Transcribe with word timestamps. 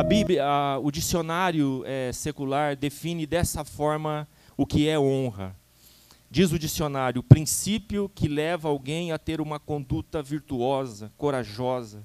A 0.00 0.02
Bíblia, 0.02 0.46
a, 0.46 0.78
o 0.78 0.90
dicionário 0.90 1.82
é, 1.84 2.10
secular 2.10 2.74
define 2.74 3.26
dessa 3.26 3.66
forma 3.66 4.26
o 4.56 4.64
que 4.64 4.88
é 4.88 4.98
honra. 4.98 5.54
Diz 6.30 6.52
o 6.52 6.58
dicionário: 6.58 7.22
princípio 7.22 8.08
que 8.08 8.26
leva 8.26 8.70
alguém 8.70 9.12
a 9.12 9.18
ter 9.18 9.42
uma 9.42 9.60
conduta 9.60 10.22
virtuosa, 10.22 11.12
corajosa 11.18 12.02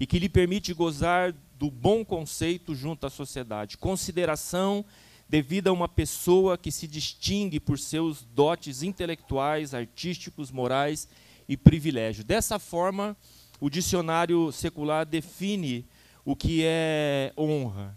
e 0.00 0.08
que 0.08 0.18
lhe 0.18 0.28
permite 0.28 0.74
gozar 0.74 1.32
do 1.56 1.70
bom 1.70 2.04
conceito 2.04 2.74
junto 2.74 3.06
à 3.06 3.10
sociedade. 3.10 3.78
Consideração 3.78 4.84
devida 5.28 5.70
a 5.70 5.72
uma 5.72 5.86
pessoa 5.86 6.58
que 6.58 6.72
se 6.72 6.88
distingue 6.88 7.60
por 7.60 7.78
seus 7.78 8.24
dotes 8.24 8.82
intelectuais, 8.82 9.72
artísticos, 9.72 10.50
morais 10.50 11.06
e 11.48 11.56
privilégios. 11.56 12.24
Dessa 12.24 12.58
forma, 12.58 13.16
o 13.60 13.70
dicionário 13.70 14.50
secular 14.50 15.06
define 15.06 15.86
o 16.26 16.34
que 16.34 16.62
é 16.64 17.32
honra. 17.38 17.96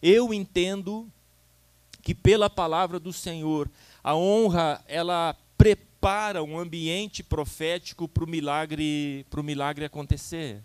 Eu 0.00 0.32
entendo 0.32 1.10
que 2.00 2.14
pela 2.14 2.48
palavra 2.48 3.00
do 3.00 3.12
Senhor, 3.12 3.68
a 4.02 4.14
honra 4.14 4.80
ela 4.86 5.36
prepara 5.58 6.42
um 6.42 6.56
ambiente 6.56 7.22
profético 7.22 8.06
para 8.06 8.22
o 8.22 8.28
milagre, 8.28 9.26
para 9.28 9.40
o 9.40 9.44
milagre 9.44 9.84
acontecer. 9.84 10.62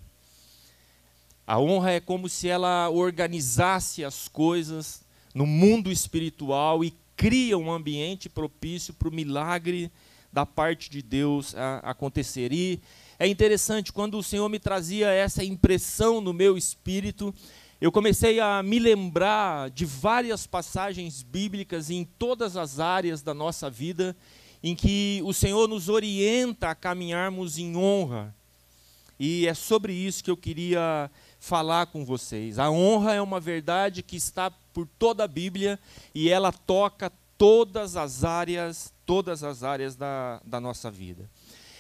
A 1.48 1.59
honra 1.59 1.94
é 1.94 1.99
como 1.99 2.30
se 2.30 2.48
ela 2.48 2.90
organizasse 2.90 4.05
as 4.05 4.27
coisas 4.27 5.02
no 5.34 5.48
mundo 5.48 5.91
espiritual 5.91 6.84
e 6.84 6.94
cria 7.18 7.57
um 7.57 7.71
ambiente 7.71 8.30
propício 8.30 8.94
para 8.94 9.10
o 9.10 9.12
milagre 9.12 9.91
da 10.32 10.46
parte 10.46 10.91
de 10.91 11.02
Deus 11.02 11.55
acontecer. 11.82 12.54
E 12.54 12.80
é 13.19 13.27
interessante, 13.27 13.91
quando 13.91 14.17
o 14.17 14.23
Senhor 14.23 14.47
me 14.47 14.59
trazia 14.59 15.09
essa 15.09 15.43
impressão 15.43 16.21
no 16.21 16.31
meu 16.31 16.57
espírito, 16.57 17.35
eu 17.81 17.91
comecei 17.91 18.39
a 18.39 18.63
me 18.63 18.79
lembrar 18.79 19.70
de 19.71 19.85
várias 19.85 20.48
passagens 20.48 21.21
bíblicas 21.21 21.89
em 21.89 22.05
todas 22.05 22.55
as 22.55 22.79
áreas 22.79 23.21
da 23.21 23.34
nossa 23.34 23.70
vida, 23.70 24.15
em 24.63 24.73
que 24.73 25.21
o 25.26 25.34
Senhor 25.34 25.67
nos 25.67 25.89
orienta 25.89 26.70
a 26.70 26.76
caminharmos 26.76 27.57
em 27.57 27.76
honra. 27.76 28.34
E 29.20 29.45
é 29.48 29.54
sobre 29.54 29.91
isso 29.91 30.23
que 30.23 30.31
eu 30.31 30.37
queria 30.37 31.11
falar 31.41 31.87
com 31.87 32.05
vocês. 32.05 32.57
A 32.57 32.71
honra 32.71 33.15
é 33.15 33.21
uma 33.21 33.39
verdade 33.41 34.01
que 34.01 34.15
está 34.15 34.49
por 34.73 34.87
toda 34.98 35.26
a 35.26 35.27
Bíblia 35.27 35.77
e 36.15 36.29
ela 36.29 36.54
toca 36.54 37.11
todas 37.37 37.98
as 37.98 38.23
áreas, 38.23 38.93
todas 39.05 39.43
as 39.43 39.61
áreas 39.61 39.98
da, 39.98 40.41
da 40.45 40.61
nossa 40.61 40.89
vida. 40.89 41.29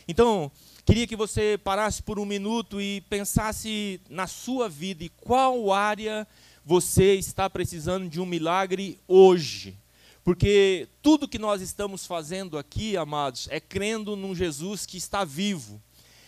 Então, 0.05 0.51
queria 0.89 1.05
que 1.05 1.15
você 1.15 1.55
parasse 1.63 2.01
por 2.01 2.17
um 2.17 2.25
minuto 2.25 2.81
e 2.81 3.01
pensasse 3.01 4.01
na 4.09 4.25
sua 4.25 4.67
vida 4.67 5.03
e 5.03 5.09
qual 5.09 5.71
área 5.71 6.27
você 6.65 7.13
está 7.13 7.47
precisando 7.47 8.09
de 8.09 8.19
um 8.19 8.25
milagre 8.25 8.97
hoje. 9.07 9.77
Porque 10.23 10.87
tudo 10.99 11.27
que 11.27 11.37
nós 11.37 11.61
estamos 11.61 12.07
fazendo 12.07 12.57
aqui, 12.57 12.97
amados, 12.97 13.47
é 13.51 13.59
crendo 13.59 14.15
num 14.15 14.33
Jesus 14.33 14.87
que 14.87 14.97
está 14.97 15.23
vivo 15.23 15.79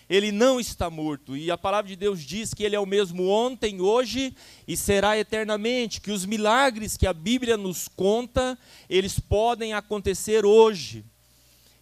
ele 0.08 0.30
não 0.30 0.60
está 0.60 0.90
morto. 0.90 1.38
E 1.38 1.50
a 1.50 1.58
palavra 1.58 1.88
de 1.88 1.96
Deus 1.96 2.20
diz 2.20 2.54
que 2.54 2.64
ele 2.66 2.76
é 2.76 2.80
o 2.80 2.86
mesmo 2.86 3.30
ontem, 3.30 3.80
hoje 3.80 4.36
e 4.68 4.76
será 4.76 5.18
eternamente, 5.18 6.02
que 6.02 6.12
os 6.12 6.26
milagres 6.26 6.98
que 6.98 7.08
a 7.08 7.14
Bíblia 7.14 7.56
nos 7.56 7.88
conta, 7.88 8.60
eles 8.90 9.22
podem 9.22 9.72
acontecer 9.72 10.46
hoje. 10.46 11.06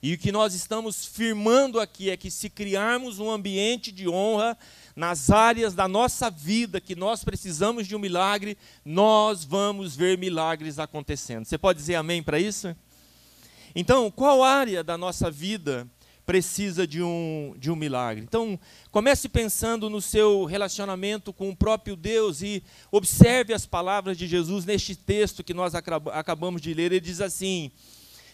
E 0.01 0.13
o 0.13 0.17
que 0.17 0.31
nós 0.31 0.53
estamos 0.53 1.05
firmando 1.05 1.79
aqui 1.79 2.09
é 2.09 2.15
que 2.15 2.31
se 2.31 2.49
criarmos 2.49 3.19
um 3.19 3.29
ambiente 3.29 3.91
de 3.91 4.07
honra 4.07 4.57
nas 4.95 5.29
áreas 5.29 5.73
da 5.73 5.87
nossa 5.87 6.29
vida 6.29 6.79
que 6.79 6.95
nós 6.95 7.23
precisamos 7.23 7.85
de 7.85 7.95
um 7.95 7.99
milagre, 7.99 8.57
nós 8.85 9.43
vamos 9.43 9.95
ver 9.95 10.17
milagres 10.17 10.79
acontecendo. 10.79 11.45
Você 11.45 11.57
pode 11.57 11.79
dizer 11.79 11.95
amém 11.95 12.23
para 12.23 12.39
isso? 12.39 12.73
Então, 13.75 14.09
qual 14.09 14.43
área 14.43 14.83
da 14.83 14.97
nossa 14.97 15.29
vida 15.29 15.87
precisa 16.29 16.85
de 16.85 17.01
um, 17.01 17.55
de 17.57 17.71
um 17.71 17.75
milagre. 17.75 18.23
Então, 18.23 18.59
comece 18.91 19.27
pensando 19.27 19.89
no 19.89 19.99
seu 19.99 20.45
relacionamento 20.45 21.33
com 21.33 21.49
o 21.49 21.55
próprio 21.55 21.95
Deus 21.95 22.43
e 22.43 22.61
observe 22.91 23.51
as 23.51 23.65
palavras 23.65 24.15
de 24.15 24.27
Jesus 24.27 24.63
neste 24.63 24.95
texto 24.95 25.43
que 25.43 25.55
nós 25.55 25.73
acabamos 25.73 26.61
de 26.61 26.71
ler. 26.71 26.91
Ele 26.91 26.99
diz 26.99 27.19
assim: 27.19 27.71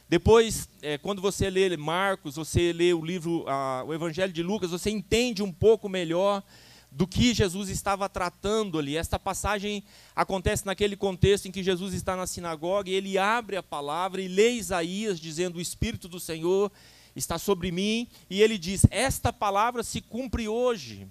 depois, 0.07 0.69
é, 0.81 0.97
quando 0.97 1.21
você 1.21 1.49
lê 1.49 1.75
Marcos, 1.75 2.35
você 2.35 2.71
lê 2.71 2.93
o 2.93 3.03
livro, 3.03 3.45
o 3.87 3.93
Evangelho 3.93 4.31
de 4.31 4.43
Lucas, 4.43 4.69
você 4.69 4.91
entende 4.91 5.41
um 5.41 5.51
pouco 5.51 5.89
melhor 5.89 6.43
do 6.91 7.07
que 7.07 7.33
Jesus 7.33 7.69
estava 7.69 8.07
tratando 8.07 8.77
ali. 8.77 8.95
Esta 8.95 9.17
passagem 9.17 9.83
acontece 10.15 10.65
naquele 10.65 10.95
contexto 10.95 11.47
em 11.47 11.51
que 11.51 11.63
Jesus 11.63 11.93
está 11.93 12.15
na 12.15 12.27
sinagoga 12.27 12.89
e 12.89 12.93
ele 12.93 13.17
abre 13.17 13.57
a 13.57 13.63
palavra 13.63 14.21
e 14.21 14.27
lê 14.27 14.51
Isaías 14.51 15.19
dizendo: 15.19 15.57
O 15.57 15.61
Espírito 15.61 16.07
do 16.07 16.19
Senhor 16.19 16.71
está 17.15 17.39
sobre 17.39 17.71
mim, 17.71 18.07
e 18.29 18.41
ele 18.41 18.57
diz: 18.57 18.85
Esta 18.91 19.33
palavra 19.33 19.83
se 19.83 20.01
cumpre 20.01 20.47
hoje. 20.47 21.07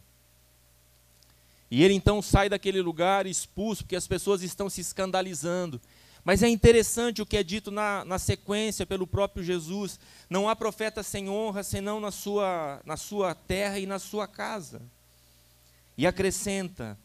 E 1.71 1.83
ele 1.83 1.95
então 1.95 2.23
sai 2.23 2.49
daquele 2.49 2.81
lugar 2.81 3.27
expulso, 3.27 3.83
porque 3.83 3.97
as 3.97 4.07
pessoas 4.07 4.43
estão 4.43 4.71
se 4.71 4.81
escandalizando. 4.81 5.81
Mas 6.25 6.43
é 6.43 6.49
interessante 6.49 7.21
o 7.21 7.27
que 7.27 7.37
é 7.37 7.43
dito 7.43 7.71
na, 7.71 8.03
na 8.05 8.19
sequência 8.19 8.87
pelo 8.87 9.07
próprio 9.07 9.45
Jesus: 9.45 10.01
não 10.31 10.49
há 10.49 10.57
profeta 10.57 11.03
sem 11.03 11.29
honra 11.29 11.63
senão 11.63 12.01
na 12.01 12.11
sua, 12.11 12.81
na 12.85 12.97
sua 12.97 13.35
terra 13.35 13.79
e 13.79 13.87
na 13.87 13.99
sua 13.99 14.27
casa. 14.27 14.81
E 15.99 16.07
acrescenta 16.07 16.99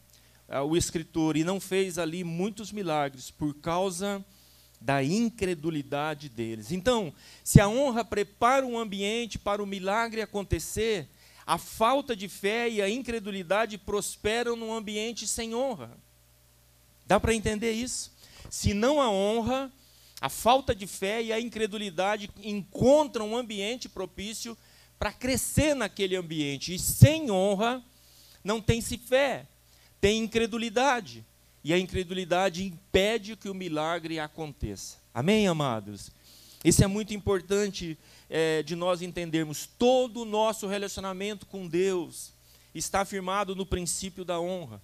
uh, 0.48 0.62
o 0.62 0.76
escritor: 0.76 1.36
e 1.36 1.44
não 1.44 1.60
fez 1.60 1.98
ali 1.98 2.24
muitos 2.24 2.72
milagres 2.72 3.30
por 3.30 3.54
causa 3.54 4.24
da 4.80 5.04
incredulidade 5.04 6.30
deles. 6.30 6.72
Então, 6.72 7.12
se 7.44 7.60
a 7.60 7.68
honra 7.68 8.02
prepara 8.02 8.64
um 8.64 8.78
ambiente 8.78 9.38
para 9.38 9.62
o 9.62 9.66
milagre 9.66 10.22
acontecer, 10.22 11.06
a 11.46 11.58
falta 11.58 12.16
de 12.16 12.26
fé 12.28 12.70
e 12.70 12.80
a 12.80 12.88
incredulidade 12.88 13.76
prosperam 13.76 14.56
num 14.56 14.72
ambiente 14.72 15.28
sem 15.28 15.54
honra. 15.54 15.90
Dá 17.06 17.20
para 17.20 17.34
entender 17.34 17.72
isso? 17.72 18.10
Se 18.48 18.72
não 18.72 19.00
a 19.00 19.10
honra, 19.10 19.70
a 20.20 20.28
falta 20.28 20.74
de 20.74 20.86
fé 20.86 21.22
e 21.22 21.32
a 21.32 21.40
incredulidade 21.40 22.30
encontram 22.42 23.30
um 23.30 23.36
ambiente 23.36 23.88
propício 23.88 24.56
para 24.98 25.12
crescer 25.12 25.74
naquele 25.74 26.16
ambiente. 26.16 26.74
E 26.74 26.78
sem 26.78 27.30
honra, 27.30 27.82
não 28.44 28.60
tem-se 28.60 28.98
fé, 28.98 29.46
tem 30.00 30.22
incredulidade 30.24 31.24
e 31.62 31.72
a 31.74 31.78
incredulidade 31.78 32.64
impede 32.64 33.36
que 33.36 33.48
o 33.48 33.54
milagre 33.54 34.18
aconteça. 34.18 34.98
Amém, 35.12 35.46
amados? 35.46 36.10
Isso 36.64 36.82
é 36.82 36.86
muito 36.86 37.14
importante 37.14 37.98
é, 38.28 38.62
de 38.62 38.74
nós 38.74 39.02
entendermos. 39.02 39.68
Todo 39.78 40.22
o 40.22 40.24
nosso 40.24 40.66
relacionamento 40.66 41.46
com 41.46 41.66
Deus 41.66 42.32
está 42.74 43.04
firmado 43.04 43.54
no 43.54 43.66
princípio 43.66 44.24
da 44.24 44.40
honra. 44.40 44.80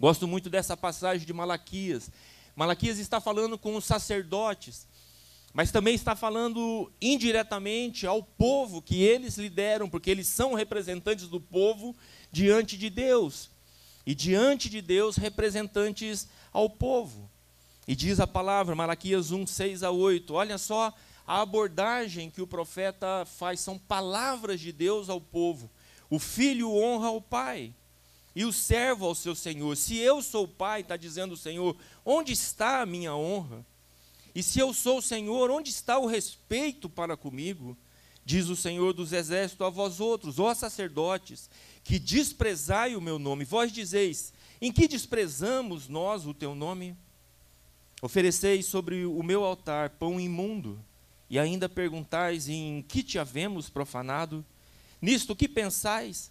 Gosto 0.00 0.26
muito 0.26 0.50
dessa 0.50 0.76
passagem 0.76 1.26
de 1.26 1.32
Malaquias. 1.32 2.10
Malaquias 2.56 2.98
está 2.98 3.20
falando 3.20 3.58
com 3.58 3.76
os 3.76 3.84
sacerdotes, 3.84 4.86
mas 5.52 5.70
também 5.70 5.94
está 5.94 6.16
falando 6.16 6.90
indiretamente 7.00 8.06
ao 8.06 8.22
povo 8.22 8.82
que 8.82 9.02
eles 9.02 9.38
lideram, 9.38 9.88
porque 9.88 10.10
eles 10.10 10.26
são 10.26 10.54
representantes 10.54 11.28
do 11.28 11.40
povo 11.40 11.94
diante 12.30 12.76
de 12.76 12.90
Deus 12.90 13.50
e 14.06 14.14
diante 14.14 14.68
de 14.68 14.82
Deus 14.82 15.16
representantes 15.16 16.28
ao 16.52 16.68
povo. 16.68 17.30
E 17.86 17.94
diz 17.94 18.18
a 18.18 18.26
palavra, 18.26 18.74
Malaquias 18.74 19.30
1, 19.30 19.46
6 19.46 19.82
a 19.82 19.90
8. 19.90 20.34
Olha 20.34 20.58
só 20.58 20.92
a 21.26 21.40
abordagem 21.40 22.30
que 22.30 22.42
o 22.42 22.46
profeta 22.46 23.24
faz, 23.24 23.60
são 23.60 23.78
palavras 23.78 24.60
de 24.60 24.72
Deus 24.72 25.08
ao 25.08 25.20
povo. 25.20 25.70
O 26.10 26.18
filho 26.18 26.72
honra 26.72 27.10
o 27.10 27.20
pai, 27.20 27.74
e 28.34 28.44
o 28.44 28.52
servo 28.52 29.06
ao 29.06 29.14
seu 29.14 29.34
senhor. 29.34 29.76
Se 29.76 29.96
eu 29.96 30.20
sou 30.20 30.48
pai, 30.48 30.80
está 30.80 30.96
dizendo 30.96 31.32
o 31.32 31.36
Senhor, 31.36 31.76
onde 32.04 32.32
está 32.32 32.80
a 32.80 32.86
minha 32.86 33.14
honra? 33.14 33.64
E 34.34 34.42
se 34.42 34.58
eu 34.58 34.74
sou 34.74 34.98
o 34.98 35.02
Senhor, 35.02 35.50
onde 35.50 35.70
está 35.70 35.98
o 35.98 36.06
respeito 36.06 36.88
para 36.88 37.16
comigo? 37.16 37.76
Diz 38.24 38.48
o 38.48 38.56
Senhor 38.56 38.92
dos 38.92 39.12
exércitos 39.12 39.64
a 39.64 39.70
vós 39.70 40.00
outros, 40.00 40.38
ó 40.38 40.52
sacerdotes, 40.54 41.48
que 41.84 41.98
desprezai 41.98 42.96
o 42.96 43.00
meu 43.00 43.18
nome. 43.18 43.44
Vós 43.44 43.70
dizeis: 43.70 44.32
em 44.60 44.72
que 44.72 44.88
desprezamos 44.88 45.88
nós 45.88 46.26
o 46.26 46.34
teu 46.34 46.54
nome? 46.54 46.96
Ofereceis 48.02 48.66
sobre 48.66 49.04
o 49.04 49.22
meu 49.22 49.44
altar 49.44 49.90
pão 49.90 50.18
imundo, 50.18 50.82
e 51.30 51.38
ainda 51.38 51.68
perguntais: 51.68 52.48
em 52.48 52.82
que 52.88 53.02
te 53.02 53.18
havemos 53.18 53.68
profanado? 53.68 54.44
Nisto 55.00 55.36
que 55.36 55.46
pensais? 55.46 56.30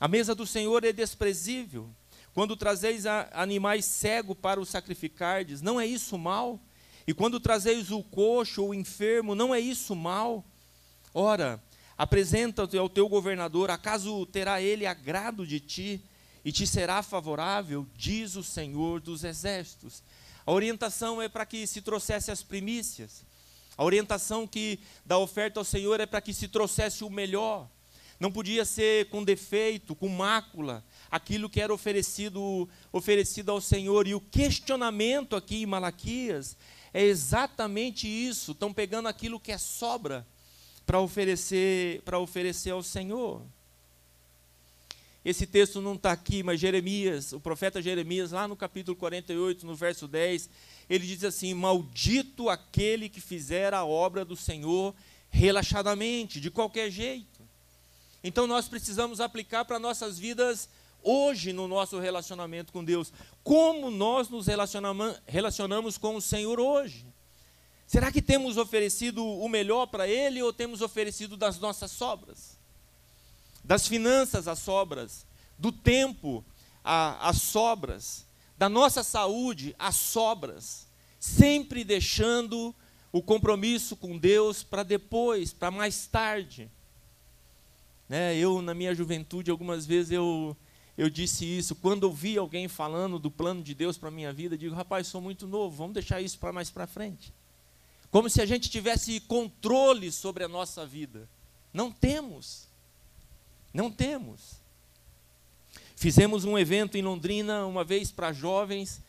A 0.00 0.08
mesa 0.08 0.34
do 0.34 0.46
Senhor 0.46 0.82
é 0.84 0.92
desprezível. 0.92 1.88
Quando 2.32 2.56
trazeis 2.56 3.04
animais 3.32 3.84
cegos 3.84 4.36
para 4.36 4.60
os 4.60 4.68
sacrificardes, 4.68 5.60
não 5.60 5.80
é 5.80 5.86
isso 5.86 6.16
mal? 6.16 6.58
E 7.06 7.12
quando 7.12 7.38
trazeis 7.38 7.90
o 7.90 8.02
coxo 8.02 8.62
ou 8.62 8.70
o 8.70 8.74
enfermo, 8.74 9.34
não 9.34 9.54
é 9.54 9.60
isso 9.60 9.94
mal? 9.94 10.44
Ora, 11.12 11.62
Apresenta-te 12.00 12.78
ao 12.78 12.88
teu 12.88 13.06
governador, 13.10 13.70
acaso 13.70 14.24
terá 14.24 14.62
ele 14.62 14.86
agrado 14.86 15.46
de 15.46 15.60
ti? 15.60 16.02
e 16.44 16.52
te 16.52 16.66
será 16.66 17.02
favorável, 17.02 17.86
diz 17.94 18.36
o 18.36 18.42
Senhor 18.42 19.00
dos 19.00 19.24
Exércitos. 19.24 20.02
A 20.46 20.52
orientação 20.52 21.20
é 21.20 21.28
para 21.28 21.44
que 21.44 21.66
se 21.66 21.82
trouxesse 21.82 22.30
as 22.30 22.42
primícias. 22.42 23.24
A 23.76 23.84
orientação 23.84 24.46
que 24.46 24.80
da 25.04 25.18
oferta 25.18 25.60
ao 25.60 25.64
Senhor 25.64 26.00
é 26.00 26.06
para 26.06 26.20
que 26.20 26.32
se 26.32 26.48
trouxesse 26.48 27.04
o 27.04 27.10
melhor. 27.10 27.68
Não 28.20 28.30
podia 28.30 28.66
ser 28.66 29.06
com 29.06 29.24
defeito, 29.24 29.96
com 29.96 30.06
mácula, 30.06 30.84
aquilo 31.10 31.48
que 31.48 31.58
era 31.58 31.72
oferecido, 31.72 32.68
oferecido 32.92 33.50
ao 33.50 33.62
Senhor. 33.62 34.06
E 34.06 34.14
o 34.14 34.20
questionamento 34.20 35.34
aqui 35.34 35.62
em 35.62 35.66
Malaquias 35.66 36.54
é 36.92 37.02
exatamente 37.02 38.06
isso. 38.06 38.52
Estão 38.52 38.74
pegando 38.74 39.08
aquilo 39.08 39.40
que 39.40 39.50
é 39.50 39.56
sobra 39.56 40.26
para 40.84 41.00
oferecer, 41.00 42.02
para 42.02 42.18
oferecer 42.18 42.70
ao 42.70 42.82
Senhor. 42.82 43.42
Esse 45.24 45.46
texto 45.46 45.80
não 45.80 45.94
está 45.94 46.12
aqui, 46.12 46.42
mas 46.42 46.60
Jeremias, 46.60 47.32
o 47.32 47.40
profeta 47.40 47.80
Jeremias, 47.80 48.32
lá 48.32 48.46
no 48.46 48.56
capítulo 48.56 48.96
48, 48.96 49.66
no 49.66 49.74
verso 49.74 50.06
10, 50.06 50.50
ele 50.90 51.06
diz 51.06 51.24
assim: 51.24 51.54
Maldito 51.54 52.50
aquele 52.50 53.08
que 53.08 53.20
fizer 53.20 53.72
a 53.72 53.84
obra 53.84 54.26
do 54.26 54.36
Senhor 54.36 54.94
relaxadamente, 55.30 56.38
de 56.38 56.50
qualquer 56.50 56.90
jeito. 56.90 57.39
Então 58.22 58.46
nós 58.46 58.68
precisamos 58.68 59.20
aplicar 59.20 59.64
para 59.64 59.78
nossas 59.78 60.18
vidas 60.18 60.68
hoje 61.02 61.52
no 61.52 61.66
nosso 61.66 61.98
relacionamento 61.98 62.72
com 62.72 62.84
Deus. 62.84 63.12
Como 63.42 63.90
nós 63.90 64.28
nos 64.28 64.46
relacionamos 65.26 65.96
com 65.98 66.16
o 66.16 66.20
Senhor 66.20 66.60
hoje? 66.60 67.06
Será 67.86 68.12
que 68.12 68.22
temos 68.22 68.56
oferecido 68.56 69.24
o 69.24 69.48
melhor 69.48 69.86
para 69.86 70.06
Ele 70.06 70.42
ou 70.42 70.52
temos 70.52 70.80
oferecido 70.80 71.36
das 71.36 71.58
nossas 71.58 71.90
sobras? 71.90 72.60
das 73.64 73.86
finanças 73.86 74.48
as 74.48 74.58
sobras, 74.58 75.26
do 75.58 75.70
tempo 75.70 76.44
as 76.82 77.42
sobras, 77.42 78.26
da 78.56 78.68
nossa 78.68 79.02
saúde 79.02 79.74
as 79.78 79.96
sobras, 79.96 80.86
sempre 81.18 81.84
deixando 81.84 82.74
o 83.12 83.22
compromisso 83.22 83.96
com 83.96 84.16
Deus 84.16 84.62
para 84.62 84.82
depois, 84.82 85.52
para 85.52 85.70
mais 85.70 86.06
tarde. 86.06 86.70
Né, 88.10 88.36
eu, 88.36 88.60
na 88.60 88.74
minha 88.74 88.92
juventude, 88.92 89.52
algumas 89.52 89.86
vezes 89.86 90.10
eu, 90.10 90.56
eu 90.98 91.08
disse 91.08 91.44
isso. 91.44 91.76
Quando 91.76 92.02
ouvi 92.02 92.36
alguém 92.36 92.66
falando 92.66 93.20
do 93.20 93.30
plano 93.30 93.62
de 93.62 93.72
Deus 93.72 93.96
para 93.96 94.08
a 94.08 94.10
minha 94.10 94.32
vida, 94.32 94.58
digo, 94.58 94.74
rapaz, 94.74 95.06
sou 95.06 95.20
muito 95.20 95.46
novo, 95.46 95.76
vamos 95.76 95.94
deixar 95.94 96.20
isso 96.20 96.36
para 96.36 96.52
mais 96.52 96.70
para 96.70 96.88
frente. 96.88 97.32
Como 98.10 98.28
se 98.28 98.42
a 98.42 98.46
gente 98.46 98.68
tivesse 98.68 99.20
controle 99.20 100.10
sobre 100.10 100.42
a 100.42 100.48
nossa 100.48 100.84
vida. 100.84 101.28
Não 101.72 101.92
temos. 101.92 102.66
Não 103.72 103.88
temos. 103.88 104.56
Fizemos 105.94 106.44
um 106.44 106.58
evento 106.58 106.98
em 106.98 107.02
Londrina 107.02 107.64
uma 107.64 107.84
vez 107.84 108.10
para 108.10 108.32
jovens, 108.32 109.00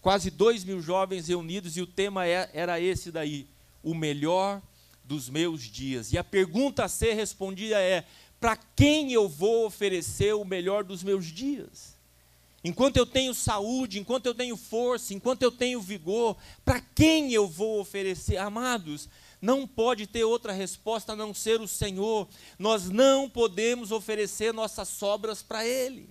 quase 0.00 0.32
dois 0.32 0.64
mil 0.64 0.82
jovens 0.82 1.28
reunidos, 1.28 1.76
e 1.76 1.80
o 1.80 1.86
tema 1.86 2.26
é, 2.26 2.50
era 2.52 2.80
esse 2.80 3.12
daí: 3.12 3.46
o 3.84 3.94
melhor 3.94 4.60
dos 5.04 5.28
meus 5.28 5.62
dias. 5.62 6.12
E 6.12 6.18
a 6.18 6.24
pergunta 6.24 6.84
a 6.84 6.88
ser 6.88 7.12
respondida 7.12 7.78
é: 7.78 8.04
para 8.42 8.56
quem 8.56 9.12
eu 9.12 9.28
vou 9.28 9.66
oferecer 9.66 10.34
o 10.34 10.44
melhor 10.44 10.82
dos 10.82 11.04
meus 11.04 11.26
dias? 11.26 11.94
Enquanto 12.64 12.96
eu 12.96 13.06
tenho 13.06 13.32
saúde, 13.32 14.00
enquanto 14.00 14.26
eu 14.26 14.34
tenho 14.34 14.56
força, 14.56 15.14
enquanto 15.14 15.44
eu 15.44 15.52
tenho 15.52 15.80
vigor, 15.80 16.36
para 16.64 16.80
quem 16.80 17.32
eu 17.32 17.46
vou 17.46 17.78
oferecer? 17.78 18.38
Amados, 18.38 19.08
não 19.40 19.64
pode 19.64 20.08
ter 20.08 20.24
outra 20.24 20.52
resposta 20.52 21.12
a 21.12 21.16
não 21.16 21.32
ser 21.32 21.60
o 21.60 21.68
Senhor. 21.68 22.26
Nós 22.58 22.90
não 22.90 23.30
podemos 23.30 23.92
oferecer 23.92 24.52
nossas 24.52 24.88
sobras 24.88 25.40
para 25.40 25.64
Ele. 25.64 26.10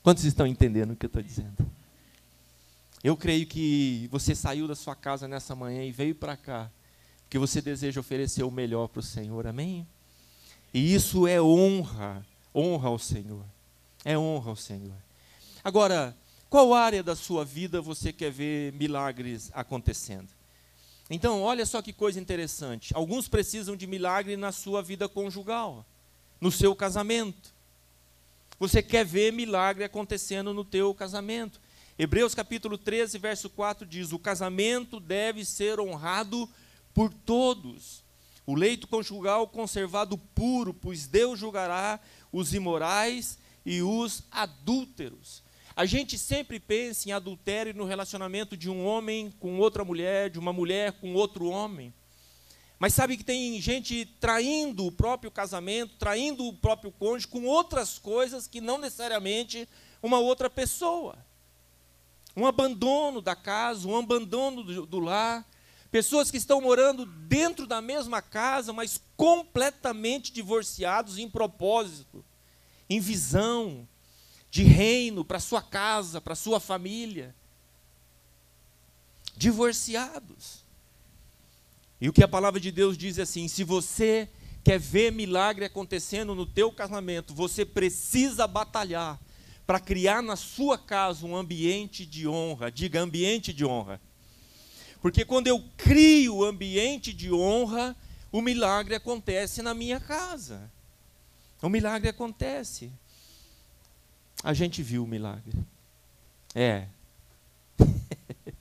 Quantos 0.00 0.22
estão 0.22 0.46
entendendo 0.46 0.92
o 0.92 0.96
que 0.96 1.06
eu 1.06 1.08
estou 1.08 1.22
dizendo? 1.22 1.68
Eu 3.02 3.16
creio 3.16 3.48
que 3.48 4.08
você 4.12 4.32
saiu 4.32 4.68
da 4.68 4.76
sua 4.76 4.94
casa 4.94 5.26
nessa 5.26 5.56
manhã 5.56 5.82
e 5.82 5.90
veio 5.90 6.14
para 6.14 6.36
cá, 6.36 6.70
porque 7.28 7.38
você 7.38 7.60
deseja 7.60 8.00
oferecer 8.00 8.42
o 8.42 8.50
melhor 8.50 8.88
para 8.88 9.00
o 9.00 9.02
Senhor, 9.02 9.46
amém? 9.46 9.86
E 10.72 10.94
isso 10.94 11.26
é 11.26 11.40
honra, 11.40 12.26
honra 12.54 12.88
ao 12.88 12.98
Senhor. 12.98 13.44
É 14.02 14.16
honra 14.16 14.48
ao 14.48 14.56
Senhor. 14.56 14.96
Agora, 15.62 16.16
qual 16.48 16.72
área 16.72 17.02
da 17.02 17.14
sua 17.14 17.44
vida 17.44 17.82
você 17.82 18.14
quer 18.14 18.30
ver 18.30 18.72
milagres 18.72 19.50
acontecendo? 19.52 20.30
Então, 21.10 21.42
olha 21.42 21.66
só 21.66 21.82
que 21.82 21.92
coisa 21.92 22.18
interessante. 22.18 22.96
Alguns 22.96 23.28
precisam 23.28 23.76
de 23.76 23.86
milagre 23.86 24.34
na 24.34 24.50
sua 24.50 24.80
vida 24.80 25.06
conjugal, 25.06 25.84
no 26.40 26.50
seu 26.50 26.74
casamento. 26.74 27.52
Você 28.58 28.82
quer 28.82 29.04
ver 29.04 29.34
milagre 29.34 29.84
acontecendo 29.84 30.54
no 30.54 30.64
teu 30.64 30.94
casamento. 30.94 31.60
Hebreus 31.98 32.34
capítulo 32.34 32.78
13, 32.78 33.18
verso 33.18 33.50
4 33.50 33.84
diz: 33.84 34.12
"O 34.12 34.18
casamento 34.18 34.98
deve 34.98 35.44
ser 35.44 35.78
honrado 35.78 36.48
por 36.98 37.14
todos. 37.14 38.02
O 38.44 38.56
leito 38.56 38.88
conjugal 38.88 39.46
conservado 39.46 40.18
puro, 40.18 40.74
pois 40.74 41.06
Deus 41.06 41.38
julgará 41.38 42.00
os 42.32 42.52
imorais 42.52 43.38
e 43.64 43.80
os 43.82 44.24
adúlteros." 44.32 45.44
A 45.76 45.86
gente 45.86 46.18
sempre 46.18 46.58
pensa 46.58 47.08
em 47.08 47.12
adultério 47.12 47.72
no 47.72 47.84
relacionamento 47.84 48.56
de 48.56 48.68
um 48.68 48.84
homem 48.84 49.32
com 49.38 49.60
outra 49.60 49.84
mulher, 49.84 50.28
de 50.28 50.40
uma 50.40 50.52
mulher 50.52 50.90
com 50.94 51.14
outro 51.14 51.46
homem. 51.46 51.94
Mas 52.80 52.94
sabe 52.94 53.16
que 53.16 53.22
tem 53.22 53.60
gente 53.60 54.04
traindo 54.18 54.84
o 54.84 54.90
próprio 54.90 55.30
casamento, 55.30 55.94
traindo 56.00 56.48
o 56.48 56.52
próprio 56.52 56.90
cônjuge 56.90 57.28
com 57.28 57.44
outras 57.44 57.96
coisas 57.96 58.48
que 58.48 58.60
não 58.60 58.76
necessariamente 58.76 59.68
uma 60.02 60.18
outra 60.18 60.50
pessoa. 60.50 61.16
Um 62.36 62.44
abandono 62.44 63.22
da 63.22 63.36
casa, 63.36 63.86
um 63.86 63.96
abandono 63.96 64.64
do, 64.64 64.84
do 64.84 64.98
lar. 64.98 65.46
Pessoas 65.90 66.30
que 66.30 66.36
estão 66.36 66.60
morando 66.60 67.06
dentro 67.06 67.66
da 67.66 67.80
mesma 67.80 68.20
casa, 68.20 68.72
mas 68.72 69.00
completamente 69.16 70.32
divorciados 70.32 71.16
em 71.16 71.28
propósito, 71.28 72.24
em 72.90 73.00
visão, 73.00 73.88
de 74.50 74.62
reino 74.62 75.24
para 75.24 75.40
sua 75.40 75.62
casa, 75.62 76.20
para 76.20 76.34
sua 76.34 76.60
família. 76.60 77.34
Divorciados. 79.36 80.64
E 82.00 82.08
o 82.08 82.12
que 82.12 82.22
a 82.22 82.28
palavra 82.28 82.60
de 82.60 82.70
Deus 82.70 82.96
diz 82.96 83.18
é 83.18 83.22
assim: 83.22 83.48
se 83.48 83.64
você 83.64 84.28
quer 84.62 84.78
ver 84.78 85.10
milagre 85.10 85.64
acontecendo 85.64 86.34
no 86.34 86.44
teu 86.44 86.70
casamento, 86.70 87.32
você 87.32 87.64
precisa 87.64 88.46
batalhar 88.46 89.18
para 89.66 89.80
criar 89.80 90.22
na 90.22 90.36
sua 90.36 90.78
casa 90.78 91.26
um 91.26 91.36
ambiente 91.36 92.04
de 92.04 92.28
honra. 92.28 92.70
Diga 92.70 93.00
ambiente 93.00 93.52
de 93.52 93.64
honra. 93.64 94.00
Porque 95.00 95.24
quando 95.24 95.46
eu 95.46 95.62
crio 95.76 96.36
o 96.36 96.44
ambiente 96.44 97.12
de 97.12 97.32
honra, 97.32 97.96
o 98.32 98.40
milagre 98.40 98.94
acontece 98.94 99.62
na 99.62 99.74
minha 99.74 100.00
casa. 100.00 100.70
O 101.62 101.68
milagre 101.68 102.08
acontece 102.08 102.90
a 104.42 104.52
gente 104.52 104.82
viu 104.82 105.04
o 105.04 105.06
milagre. 105.06 105.52
É. 106.54 106.86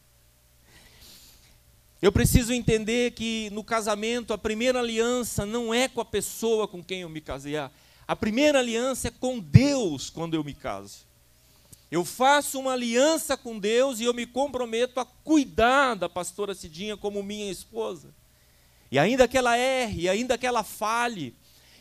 eu 2.02 2.12
preciso 2.12 2.52
entender 2.52 3.12
que 3.12 3.50
no 3.52 3.64
casamento 3.64 4.34
a 4.34 4.38
primeira 4.38 4.80
aliança 4.80 5.46
não 5.46 5.74
é 5.74 5.88
com 5.88 6.02
a 6.02 6.06
pessoa 6.06 6.68
com 6.68 6.84
quem 6.84 7.02
eu 7.02 7.10
me 7.10 7.22
casei. 7.22 7.56
A 7.58 8.16
primeira 8.16 8.60
aliança 8.60 9.08
é 9.10 9.12
com 9.12 9.40
Deus 9.40 10.10
quando 10.10 10.34
eu 10.34 10.44
me 10.44 10.54
caso. 10.54 11.07
Eu 11.90 12.04
faço 12.04 12.60
uma 12.60 12.74
aliança 12.74 13.38
com 13.38 13.58
Deus 13.58 14.00
e 14.00 14.04
eu 14.04 14.14
me 14.14 14.26
comprometo 14.26 15.00
a 15.00 15.06
cuidar 15.06 15.96
da 15.96 16.10
pastora 16.10 16.54
Cidinha 16.54 16.98
como 16.98 17.24
minha 17.24 17.50
esposa. 17.50 18.10
E 18.92 19.00
ainda 19.00 19.28
que 19.28 19.38
ela 19.38 19.58
erre, 19.58 20.10
ainda 20.10 20.38
que 20.38 20.46
ela 20.46 20.64
fale, 20.64 21.34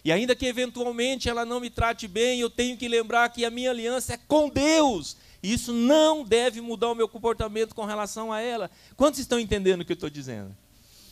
e 0.05 0.13
ainda 0.13 0.37
que 0.37 0.47
eventualmente 0.47 1.29
ela 1.29 1.45
não 1.45 1.59
me 1.59 1.69
trate 1.69 2.07
bem, 2.07 2.39
eu 2.39 2.49
tenho 2.49 2.77
que 2.77 2.87
lembrar 2.87 3.29
que 3.31 3.45
a 3.45 3.51
minha 3.51 3.71
aliança 3.71 4.15
é 4.15 4.17
com 4.17 4.49
Deus. 4.49 5.17
E 5.43 5.53
isso 5.53 5.73
não 5.73 6.25
deve 6.25 6.61
mudar 6.61 6.91
o 6.91 6.95
meu 6.95 7.09
comportamento 7.09 7.75
com 7.75 7.85
relação 7.85 8.33
a 8.33 8.41
ela. 8.41 8.71
Quantos 8.97 9.19
estão 9.19 9.41
entendendo 9.41 9.81
o 9.81 9.85
que 9.85 9.93
eu 9.93 9.95
estou 9.95 10.11
dizendo? 10.11 10.57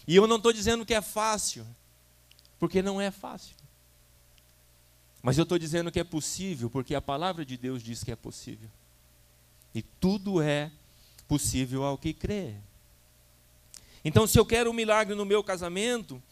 E 0.06 0.14
eu 0.14 0.28
não 0.28 0.36
estou 0.36 0.52
dizendo 0.52 0.86
que 0.86 0.94
é 0.94 1.00
fácil, 1.00 1.66
porque 2.58 2.82
não 2.82 3.00
é 3.00 3.10
fácil. 3.10 3.56
Mas 5.20 5.38
eu 5.38 5.42
estou 5.42 5.58
dizendo 5.58 5.90
que 5.90 5.98
é 5.98 6.04
possível, 6.04 6.70
porque 6.70 6.94
a 6.94 7.00
palavra 7.00 7.44
de 7.44 7.56
Deus 7.56 7.82
diz 7.82 8.04
que 8.04 8.12
é 8.12 8.16
possível. 8.16 8.68
E 9.74 9.82
tudo 9.82 10.40
é 10.40 10.70
possível 11.26 11.82
ao 11.82 11.98
que 11.98 12.12
crê. 12.12 12.54
Então, 14.04 14.26
se 14.26 14.38
eu 14.38 14.44
quero 14.44 14.70
um 14.70 14.74
milagre 14.74 15.14
no 15.14 15.24
meu 15.24 15.42
casamento, 15.42 16.22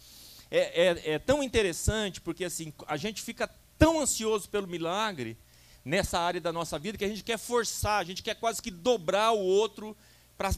é, 0.51 0.89
é, 0.89 1.13
é 1.15 1.19
tão 1.19 1.43
interessante, 1.43 2.21
porque 2.21 2.45
assim, 2.45 2.73
a 2.87 2.97
gente 2.97 3.23
fica 3.23 3.51
tão 3.79 4.01
ansioso 4.01 4.49
pelo 4.49 4.67
milagre 4.67 5.37
nessa 5.85 6.19
área 6.21 6.41
da 6.41 6.53
nossa 6.53 6.79
vida 6.79 6.99
que 6.99 7.05
a 7.05 7.09
gente 7.09 7.25
quer 7.25 7.39
forçar, 7.39 8.01
a 8.01 8.05
gente 8.05 8.23
quer 8.23 8.35
quase 8.37 8.63
que 8.63 8.71
dobrar 8.71 9.33
o 9.33 9.39
outro 9.39 9.97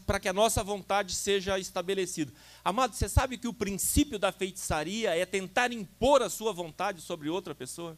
para 0.07 0.19
que 0.19 0.29
a 0.29 0.33
nossa 0.33 0.63
vontade 0.63 1.15
seja 1.15 1.59
estabelecida. 1.59 2.33
Amado, 2.65 2.95
você 2.95 3.09
sabe 3.09 3.37
que 3.37 3.49
o 3.49 3.53
princípio 3.53 4.19
da 4.19 4.33
feitiçaria 4.33 5.17
é 5.17 5.27
tentar 5.27 5.73
impor 5.73 6.23
a 6.23 6.31
sua 6.31 6.53
vontade 6.53 7.01
sobre 7.01 7.29
outra 7.29 7.55
pessoa? 7.55 7.97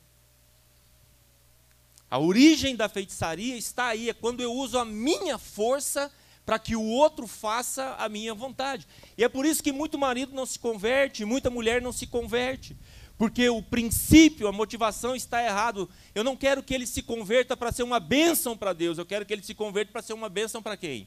A 2.16 2.18
origem 2.18 2.74
da 2.74 2.88
feitiçaria 2.88 3.58
está 3.58 3.88
aí, 3.88 4.08
é 4.08 4.14
quando 4.14 4.40
eu 4.40 4.50
uso 4.50 4.78
a 4.78 4.86
minha 4.86 5.36
força 5.36 6.10
para 6.46 6.58
que 6.58 6.74
o 6.74 6.82
outro 6.82 7.26
faça 7.26 7.94
a 7.98 8.08
minha 8.08 8.32
vontade. 8.32 8.88
E 9.18 9.22
é 9.22 9.28
por 9.28 9.44
isso 9.44 9.62
que 9.62 9.70
muito 9.70 9.98
marido 9.98 10.34
não 10.34 10.46
se 10.46 10.58
converte, 10.58 11.26
muita 11.26 11.50
mulher 11.50 11.82
não 11.82 11.92
se 11.92 12.06
converte. 12.06 12.74
Porque 13.18 13.46
o 13.50 13.60
princípio, 13.60 14.48
a 14.48 14.52
motivação 14.52 15.14
está 15.14 15.44
errado. 15.44 15.90
Eu 16.14 16.24
não 16.24 16.34
quero 16.34 16.62
que 16.62 16.72
ele 16.72 16.86
se 16.86 17.02
converta 17.02 17.54
para 17.54 17.70
ser 17.70 17.82
uma 17.82 18.00
bênção 18.00 18.56
para 18.56 18.72
Deus, 18.72 18.96
eu 18.96 19.04
quero 19.04 19.26
que 19.26 19.34
ele 19.34 19.42
se 19.42 19.54
converta 19.54 19.92
para 19.92 20.00
ser 20.00 20.14
uma 20.14 20.30
bênção 20.30 20.62
para 20.62 20.74
quem? 20.74 21.06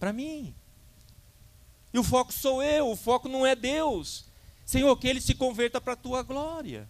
Para 0.00 0.12
mim. 0.12 0.52
E 1.92 1.98
o 2.00 2.02
foco 2.02 2.32
sou 2.32 2.60
eu, 2.60 2.90
o 2.90 2.96
foco 2.96 3.28
não 3.28 3.46
é 3.46 3.54
Deus. 3.54 4.24
Senhor, 4.66 4.96
que 4.96 5.06
ele 5.06 5.20
se 5.20 5.36
converta 5.36 5.80
para 5.80 5.92
a 5.92 5.96
tua 5.96 6.24
glória. 6.24 6.88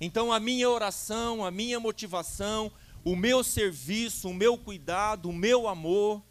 Então 0.00 0.32
a 0.32 0.40
minha 0.40 0.68
oração, 0.68 1.44
a 1.44 1.50
minha 1.50 1.78
motivação, 1.78 2.72
o 3.04 3.14
meu 3.14 3.44
serviço, 3.44 4.28
o 4.28 4.34
meu 4.34 4.56
cuidado, 4.56 5.28
o 5.28 5.32
meu 5.32 5.68
amor, 5.68 6.22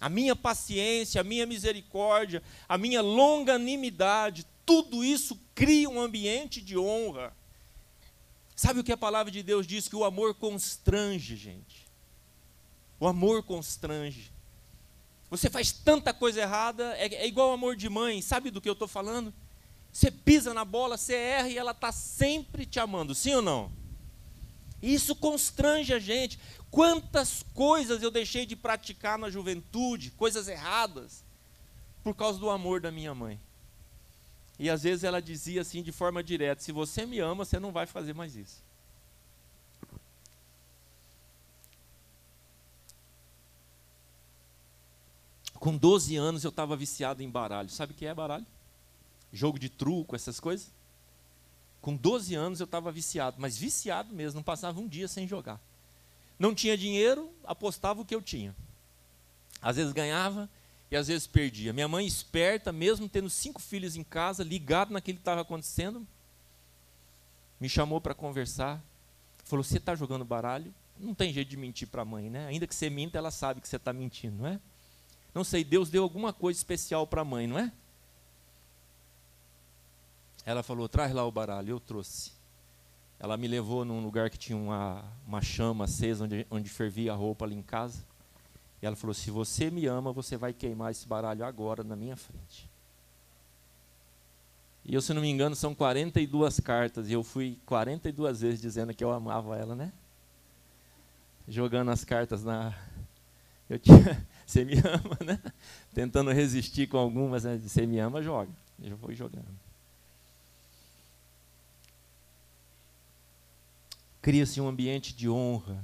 a 0.00 0.08
minha 0.08 0.36
paciência, 0.36 1.20
a 1.20 1.24
minha 1.24 1.44
misericórdia, 1.44 2.42
a 2.68 2.78
minha 2.78 3.02
longanimidade, 3.02 4.46
tudo 4.64 5.04
isso 5.04 5.38
cria 5.54 5.90
um 5.90 6.00
ambiente 6.00 6.60
de 6.60 6.78
honra. 6.78 7.36
Sabe 8.54 8.80
o 8.80 8.84
que 8.84 8.92
a 8.92 8.96
palavra 8.96 9.32
de 9.32 9.42
Deus 9.42 9.66
diz? 9.66 9.88
Que 9.88 9.96
o 9.96 10.04
amor 10.04 10.34
constrange, 10.34 11.36
gente. 11.36 11.86
O 13.00 13.06
amor 13.06 13.42
constrange. 13.42 14.30
Você 15.30 15.48
faz 15.48 15.72
tanta 15.72 16.12
coisa 16.12 16.40
errada, 16.40 16.94
é, 16.96 17.14
é 17.14 17.26
igual 17.26 17.52
amor 17.52 17.76
de 17.76 17.88
mãe, 17.88 18.20
sabe 18.20 18.50
do 18.50 18.60
que 18.60 18.68
eu 18.68 18.74
estou 18.74 18.88
falando? 18.88 19.32
Você 19.92 20.10
pisa 20.10 20.54
na 20.54 20.64
bola, 20.64 20.96
você 20.96 21.14
erra 21.14 21.48
e 21.48 21.58
ela 21.58 21.72
está 21.72 21.90
sempre 21.92 22.64
te 22.64 22.78
amando, 22.78 23.14
sim 23.14 23.34
ou 23.34 23.42
não? 23.42 23.72
Isso 24.82 25.14
constrange 25.14 25.92
a 25.92 25.98
gente. 25.98 26.38
Quantas 26.70 27.44
coisas 27.54 28.02
eu 28.02 28.10
deixei 28.10 28.46
de 28.46 28.54
praticar 28.56 29.18
na 29.18 29.28
juventude, 29.28 30.12
coisas 30.12 30.48
erradas, 30.48 31.24
por 32.02 32.14
causa 32.14 32.38
do 32.38 32.48
amor 32.48 32.80
da 32.80 32.90
minha 32.90 33.14
mãe. 33.14 33.38
E 34.58 34.70
às 34.70 34.82
vezes 34.82 35.04
ela 35.04 35.20
dizia 35.20 35.62
assim 35.62 35.82
de 35.82 35.90
forma 35.90 36.22
direta: 36.22 36.62
se 36.62 36.70
você 36.70 37.04
me 37.04 37.18
ama, 37.18 37.44
você 37.44 37.58
não 37.58 37.72
vai 37.72 37.86
fazer 37.86 38.14
mais 38.14 38.36
isso. 38.36 38.62
Com 45.54 45.76
12 45.76 46.16
anos 46.16 46.42
eu 46.44 46.48
estava 46.48 46.74
viciado 46.74 47.22
em 47.22 47.28
baralho. 47.28 47.68
Sabe 47.68 47.92
o 47.92 47.96
que 47.96 48.06
é 48.06 48.14
baralho? 48.14 48.46
Jogo 49.32 49.58
de 49.58 49.68
truco, 49.68 50.16
essas 50.16 50.40
coisas. 50.40 50.70
Com 51.80 51.96
12 51.96 52.34
anos 52.34 52.60
eu 52.60 52.64
estava 52.64 52.92
viciado, 52.92 53.36
mas 53.38 53.56
viciado 53.56 54.14
mesmo, 54.14 54.38
não 54.38 54.42
passava 54.42 54.80
um 54.80 54.88
dia 54.88 55.08
sem 55.08 55.26
jogar. 55.26 55.60
Não 56.38 56.54
tinha 56.54 56.76
dinheiro, 56.76 57.30
apostava 57.44 58.00
o 58.00 58.04
que 58.04 58.14
eu 58.14 58.20
tinha. 58.20 58.54
Às 59.62 59.76
vezes 59.76 59.92
ganhava, 59.92 60.48
e 60.90 60.96
às 60.96 61.06
vezes 61.06 61.26
perdia. 61.26 61.72
Minha 61.72 61.86
mãe, 61.86 62.06
esperta, 62.06 62.72
mesmo 62.72 63.08
tendo 63.08 63.30
cinco 63.30 63.60
filhos 63.60 63.94
em 63.94 64.02
casa, 64.02 64.42
ligado 64.42 64.92
naquilo 64.92 65.18
que 65.18 65.22
estava 65.22 65.42
acontecendo, 65.42 66.06
me 67.60 67.68
chamou 67.68 68.00
para 68.00 68.14
conversar. 68.14 68.82
Falou: 69.44 69.62
Você 69.62 69.76
está 69.76 69.94
jogando 69.94 70.24
baralho? 70.24 70.74
Não 70.98 71.14
tem 71.14 71.32
jeito 71.32 71.48
de 71.48 71.56
mentir 71.56 71.88
para 71.88 72.02
a 72.02 72.04
mãe, 72.04 72.28
né? 72.28 72.46
Ainda 72.46 72.66
que 72.66 72.74
você 72.74 72.90
minta, 72.90 73.16
ela 73.16 73.30
sabe 73.30 73.60
que 73.60 73.68
você 73.68 73.76
está 73.76 73.92
mentindo, 73.92 74.42
não 74.42 74.48
é? 74.48 74.60
Não 75.32 75.44
sei, 75.44 75.62
Deus 75.62 75.88
deu 75.88 76.02
alguma 76.02 76.32
coisa 76.32 76.58
especial 76.58 77.06
para 77.06 77.22
a 77.22 77.24
mãe, 77.24 77.46
não 77.46 77.58
é? 77.58 77.72
Ela 80.44 80.62
falou: 80.62 80.88
Traz 80.88 81.12
lá 81.12 81.24
o 81.26 81.32
baralho. 81.32 81.70
Eu 81.70 81.80
trouxe. 81.80 82.32
Ela 83.18 83.36
me 83.36 83.46
levou 83.46 83.84
num 83.84 84.02
lugar 84.02 84.30
que 84.30 84.38
tinha 84.38 84.56
uma, 84.56 85.04
uma 85.26 85.42
chama 85.42 85.84
acesa, 85.84 86.24
onde, 86.24 86.46
onde 86.50 86.70
fervia 86.70 87.12
a 87.12 87.14
roupa 87.14 87.44
ali 87.44 87.54
em 87.54 87.62
casa. 87.62 88.02
E 88.80 88.86
ela 88.86 88.96
falou: 88.96 89.12
Se 89.12 89.30
você 89.30 89.70
me 89.70 89.86
ama, 89.86 90.12
você 90.12 90.36
vai 90.36 90.52
queimar 90.52 90.90
esse 90.90 91.06
baralho 91.06 91.44
agora 91.44 91.84
na 91.84 91.94
minha 91.94 92.16
frente. 92.16 92.68
E 94.84 94.94
eu, 94.94 95.02
se 95.02 95.12
não 95.12 95.20
me 95.20 95.28
engano, 95.28 95.54
são 95.54 95.74
42 95.74 96.60
cartas. 96.60 97.08
E 97.08 97.12
eu 97.12 97.22
fui 97.22 97.58
42 97.66 98.40
vezes 98.40 98.60
dizendo 98.60 98.94
que 98.94 99.04
eu 99.04 99.12
amava 99.12 99.56
ela, 99.56 99.74
né? 99.74 99.92
Jogando 101.46 101.90
as 101.90 102.04
cartas 102.04 102.42
na. 102.42 102.74
Eu 103.68 103.78
tinha. 103.78 104.26
Você 104.44 104.64
me 104.64 104.74
ama, 104.78 105.16
né? 105.24 105.40
Tentando 105.94 106.32
resistir 106.32 106.88
com 106.88 106.98
algumas. 106.98 107.44
Né? 107.44 107.56
Você 107.58 107.86
me 107.86 108.00
ama, 108.00 108.20
joga. 108.20 108.50
Eu 108.82 108.96
vou 108.96 109.14
jogando. 109.14 109.46
Cria-se 114.22 114.60
um 114.60 114.68
ambiente 114.68 115.14
de 115.14 115.28
honra. 115.28 115.82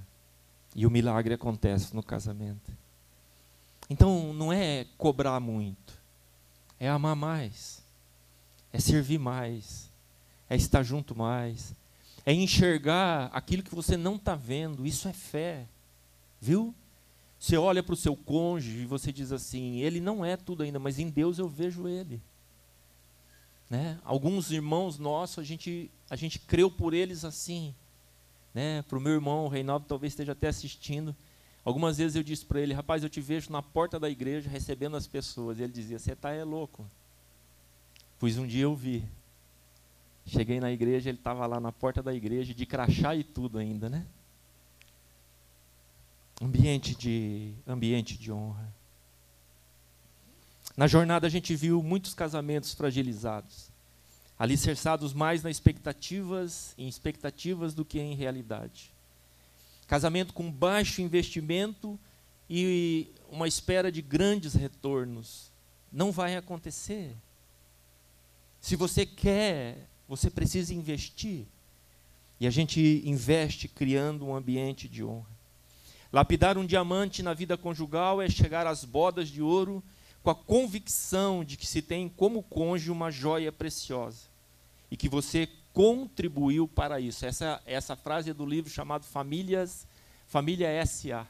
E 0.74 0.86
o 0.86 0.90
milagre 0.90 1.32
acontece 1.32 1.94
no 1.94 2.02
casamento. 2.02 2.70
Então 3.88 4.32
não 4.32 4.52
é 4.52 4.86
cobrar 4.98 5.38
muito, 5.40 5.98
é 6.78 6.88
amar 6.88 7.14
mais, 7.14 7.82
é 8.72 8.78
servir 8.78 9.18
mais, 9.18 9.88
é 10.50 10.56
estar 10.56 10.82
junto 10.82 11.16
mais, 11.16 11.74
é 12.24 12.32
enxergar 12.32 13.30
aquilo 13.32 13.62
que 13.62 13.74
você 13.74 13.96
não 13.96 14.16
está 14.16 14.34
vendo. 14.34 14.84
Isso 14.86 15.08
é 15.08 15.12
fé, 15.12 15.66
viu? 16.40 16.74
Você 17.38 17.56
olha 17.56 17.82
para 17.82 17.92
o 17.92 17.96
seu 17.96 18.16
cônjuge 18.16 18.80
e 18.82 18.86
você 18.86 19.12
diz 19.12 19.30
assim: 19.30 19.78
ele 19.78 20.00
não 20.00 20.24
é 20.24 20.36
tudo 20.36 20.62
ainda, 20.62 20.78
mas 20.78 20.98
em 20.98 21.08
Deus 21.08 21.38
eu 21.38 21.48
vejo 21.48 21.86
ele. 21.86 22.20
Né? 23.70 23.98
Alguns 24.04 24.50
irmãos 24.50 24.98
nossos, 24.98 25.38
a 25.38 25.44
gente, 25.44 25.90
a 26.10 26.16
gente 26.16 26.38
creu 26.38 26.70
por 26.70 26.92
eles 26.92 27.24
assim. 27.24 27.74
Né? 28.56 28.80
Para 28.88 28.96
o 28.96 29.00
meu 29.02 29.12
irmão, 29.12 29.44
o 29.44 29.48
Reinaldo 29.48 29.84
talvez 29.86 30.14
esteja 30.14 30.32
até 30.32 30.48
assistindo. 30.48 31.14
Algumas 31.62 31.98
vezes 31.98 32.16
eu 32.16 32.22
disse 32.22 32.42
para 32.42 32.58
ele, 32.58 32.72
rapaz, 32.72 33.02
eu 33.02 33.10
te 33.10 33.20
vejo 33.20 33.52
na 33.52 33.60
porta 33.60 34.00
da 34.00 34.08
igreja 34.08 34.48
recebendo 34.48 34.96
as 34.96 35.06
pessoas. 35.06 35.58
E 35.58 35.62
ele 35.62 35.74
dizia, 35.74 35.98
você 35.98 36.14
está 36.14 36.30
é 36.30 36.42
louco. 36.42 36.90
Pois 38.18 38.38
um 38.38 38.46
dia 38.46 38.62
eu 38.62 38.74
vi. 38.74 39.04
Cheguei 40.24 40.58
na 40.58 40.72
igreja, 40.72 41.10
ele 41.10 41.18
estava 41.18 41.46
lá 41.46 41.60
na 41.60 41.70
porta 41.70 42.02
da 42.02 42.14
igreja, 42.14 42.54
de 42.54 42.64
crachá 42.64 43.14
e 43.14 43.22
tudo 43.22 43.58
ainda, 43.58 43.90
né? 43.90 44.06
Ambiente 46.40 46.94
de, 46.94 47.52
ambiente 47.66 48.16
de 48.16 48.32
honra. 48.32 48.72
Na 50.74 50.86
jornada 50.86 51.26
a 51.26 51.30
gente 51.30 51.54
viu 51.54 51.82
muitos 51.82 52.14
casamentos 52.14 52.72
fragilizados, 52.72 53.70
alicerçados 54.38 55.12
mais 55.12 55.42
nas 55.42 55.56
expectativas, 55.56 56.74
em 56.76 56.88
expectativas 56.88 57.74
do 57.74 57.84
que 57.84 57.98
em 57.98 58.14
realidade. 58.14 58.92
Casamento 59.86 60.34
com 60.34 60.50
baixo 60.50 61.00
investimento 61.00 61.98
e 62.48 63.08
uma 63.30 63.48
espera 63.48 63.90
de 63.90 64.02
grandes 64.02 64.54
retornos. 64.54 65.50
Não 65.92 66.12
vai 66.12 66.36
acontecer. 66.36 67.14
Se 68.60 68.76
você 68.76 69.06
quer, 69.06 69.88
você 70.08 70.28
precisa 70.28 70.74
investir. 70.74 71.46
E 72.38 72.46
a 72.46 72.50
gente 72.50 73.02
investe 73.04 73.68
criando 73.68 74.26
um 74.26 74.34
ambiente 74.34 74.88
de 74.88 75.02
honra. 75.02 75.36
Lapidar 76.12 76.58
um 76.58 76.66
diamante 76.66 77.22
na 77.22 77.32
vida 77.32 77.56
conjugal 77.56 78.20
é 78.20 78.28
chegar 78.28 78.66
às 78.66 78.84
bodas 78.84 79.28
de 79.28 79.40
ouro 79.40 79.82
com 80.26 80.30
a 80.30 80.34
convicção 80.34 81.44
de 81.44 81.56
que 81.56 81.64
se 81.64 81.80
tem 81.80 82.08
como 82.08 82.42
cônjuge 82.42 82.90
uma 82.90 83.12
joia 83.12 83.52
preciosa 83.52 84.22
e 84.90 84.96
que 84.96 85.08
você 85.08 85.48
contribuiu 85.72 86.66
para 86.66 86.98
isso. 86.98 87.24
Essa, 87.24 87.62
essa 87.64 87.94
frase 87.94 88.30
é 88.30 88.34
do 88.34 88.44
livro 88.44 88.68
chamado 88.68 89.04
Famílias, 89.04 89.86
Família 90.26 90.84
SA. 90.84 91.28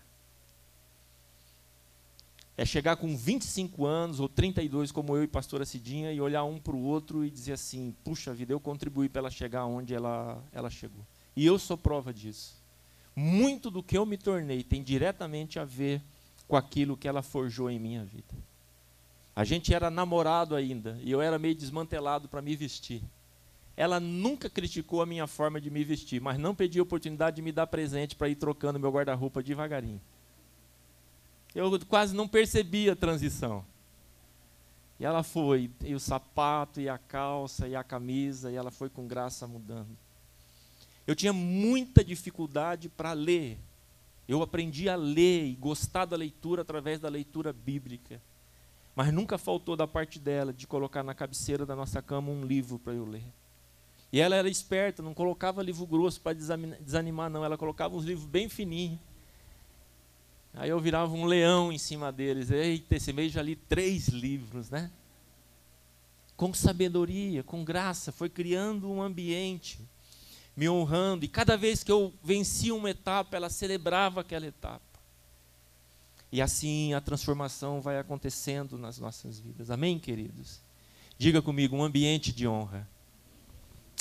É 2.56 2.64
chegar 2.64 2.96
com 2.96 3.14
25 3.14 3.84
anos 3.84 4.18
ou 4.18 4.30
32, 4.30 4.90
como 4.90 5.14
eu 5.14 5.24
e 5.24 5.28
pastora 5.28 5.66
Cidinha, 5.66 6.10
e 6.10 6.18
olhar 6.18 6.44
um 6.44 6.58
para 6.58 6.74
o 6.74 6.82
outro 6.82 7.22
e 7.22 7.30
dizer 7.30 7.52
assim: 7.52 7.94
puxa 8.02 8.32
vida, 8.32 8.54
eu 8.54 8.58
contribuí 8.58 9.10
para 9.10 9.18
ela 9.18 9.30
chegar 9.30 9.66
onde 9.66 9.92
ela, 9.92 10.42
ela 10.52 10.70
chegou. 10.70 11.04
E 11.36 11.44
eu 11.44 11.58
sou 11.58 11.76
prova 11.76 12.14
disso. 12.14 12.54
Muito 13.14 13.70
do 13.70 13.82
que 13.82 13.98
eu 13.98 14.06
me 14.06 14.16
tornei 14.16 14.64
tem 14.64 14.82
diretamente 14.82 15.58
a 15.58 15.66
ver 15.66 16.00
com 16.48 16.56
aquilo 16.56 16.96
que 16.96 17.06
ela 17.06 17.20
forjou 17.20 17.68
em 17.68 17.78
minha 17.78 18.02
vida. 18.02 18.55
A 19.36 19.44
gente 19.44 19.72
era 19.72 19.90
namorado 19.90 20.56
ainda, 20.56 20.98
e 21.04 21.12
eu 21.12 21.20
era 21.20 21.38
meio 21.38 21.54
desmantelado 21.54 22.26
para 22.26 22.42
me 22.42 22.56
vestir 22.56 23.04
ela 23.76 24.00
nunca 24.00 24.48
criticou 24.48 25.02
a 25.02 25.06
minha 25.06 25.26
forma 25.26 25.60
de 25.60 25.70
me 25.70 25.84
vestir, 25.84 26.20
mas 26.20 26.38
não 26.38 26.54
pediu 26.54 26.82
oportunidade 26.82 27.36
de 27.36 27.42
me 27.42 27.52
dar 27.52 27.66
presente 27.66 28.16
para 28.16 28.28
ir 28.28 28.36
trocando 28.36 28.80
meu 28.80 28.90
guarda-roupa 28.90 29.42
devagarinho. 29.42 30.00
Eu 31.54 31.78
quase 31.86 32.14
não 32.14 32.26
percebi 32.26 32.88
a 32.88 32.96
transição. 32.96 33.64
E 34.98 35.04
ela 35.04 35.22
foi, 35.22 35.70
e 35.84 35.94
o 35.94 36.00
sapato, 36.00 36.80
e 36.80 36.88
a 36.88 36.96
calça, 36.96 37.68
e 37.68 37.76
a 37.76 37.84
camisa, 37.84 38.50
e 38.50 38.56
ela 38.56 38.70
foi 38.70 38.88
com 38.88 39.06
graça 39.06 39.46
mudando. 39.46 39.94
Eu 41.06 41.14
tinha 41.14 41.34
muita 41.34 42.02
dificuldade 42.02 42.88
para 42.88 43.12
ler. 43.12 43.58
Eu 44.26 44.42
aprendi 44.42 44.88
a 44.88 44.96
ler 44.96 45.44
e 45.44 45.54
gostar 45.54 46.06
da 46.06 46.16
leitura 46.16 46.62
através 46.62 46.98
da 46.98 47.10
leitura 47.10 47.52
bíblica. 47.52 48.20
Mas 48.96 49.12
nunca 49.12 49.36
faltou 49.36 49.76
da 49.76 49.86
parte 49.86 50.18
dela 50.18 50.54
de 50.54 50.66
colocar 50.66 51.02
na 51.02 51.14
cabeceira 51.14 51.66
da 51.66 51.76
nossa 51.76 52.00
cama 52.00 52.30
um 52.30 52.44
livro 52.44 52.78
para 52.78 52.94
eu 52.94 53.04
ler. 53.04 53.22
E 54.10 54.18
ela 54.18 54.34
era 54.34 54.48
esperta, 54.48 55.02
não 55.02 55.12
colocava 55.12 55.62
livro 55.62 55.86
grosso 55.86 56.18
para 56.18 56.32
desanimar, 56.32 57.28
não. 57.28 57.44
Ela 57.44 57.58
colocava 57.58 57.94
uns 57.94 58.04
livros 58.04 58.26
bem 58.26 58.48
fininhos. 58.48 58.98
Aí 60.54 60.70
eu 60.70 60.80
virava 60.80 61.12
um 61.12 61.26
leão 61.26 61.70
em 61.70 61.76
cima 61.76 62.10
deles. 62.10 62.50
Eita, 62.50 62.96
esse 62.96 63.12
mês 63.12 63.30
já 63.30 63.42
li 63.42 63.54
três 63.54 64.08
livros, 64.08 64.70
né? 64.70 64.90
Com 66.34 66.54
sabedoria, 66.54 67.42
com 67.42 67.62
graça, 67.62 68.10
foi 68.10 68.30
criando 68.30 68.90
um 68.90 69.02
ambiente 69.02 69.78
me 70.56 70.70
honrando, 70.70 71.22
e 71.26 71.28
cada 71.28 71.54
vez 71.54 71.84
que 71.84 71.92
eu 71.92 72.14
vencia 72.24 72.74
uma 72.74 72.88
etapa, 72.88 73.36
ela 73.36 73.50
celebrava 73.50 74.22
aquela 74.22 74.46
etapa. 74.46 74.85
E 76.30 76.42
assim 76.42 76.92
a 76.92 77.00
transformação 77.00 77.80
vai 77.80 77.98
acontecendo 77.98 78.76
nas 78.76 78.98
nossas 78.98 79.38
vidas. 79.38 79.70
Amém, 79.70 79.98
queridos? 79.98 80.60
Diga 81.18 81.40
comigo, 81.40 81.76
um 81.76 81.82
ambiente 81.82 82.32
de 82.32 82.46
honra. 82.46 82.88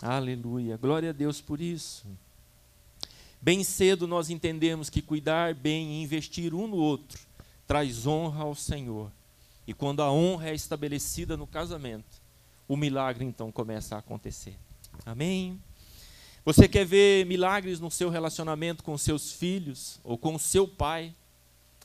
Aleluia. 0.02 0.78
Glória 0.78 1.12
a 1.12 1.14
Deus 1.14 1.40
por 1.40 1.62
isso. 1.62 2.06
Bem 3.42 3.64
cedo 3.64 4.08
nós 4.08 4.30
entendemos 4.30 4.90
que 4.90 5.02
cuidar 5.02 5.54
bem 5.54 5.94
e 5.94 6.04
investir 6.04 6.54
um 6.54 6.68
no 6.68 6.78
outro 6.78 7.20
traz 7.68 8.06
honra 8.06 8.44
ao 8.44 8.56
Senhor. 8.56 9.12
E 9.68 9.74
quando 9.74 10.02
a 10.02 10.12
honra 10.12 10.50
é 10.50 10.56
estabelecida 10.56 11.36
no 11.36 11.48
casamento, 11.48 12.22
o 12.68 12.78
milagre 12.78 13.26
então 13.26 13.52
começa 13.52 13.96
a 13.96 14.00
acontecer. 14.00 14.56
Amém? 15.06 15.60
Você 16.44 16.68
quer 16.68 16.86
ver 16.86 17.26
milagres 17.26 17.80
no 17.80 17.90
seu 17.90 18.10
relacionamento 18.10 18.84
com 18.84 18.96
seus 18.98 19.32
filhos 19.32 20.00
ou 20.04 20.18
com 20.18 20.38
seu 20.38 20.68
pai? 20.68 21.14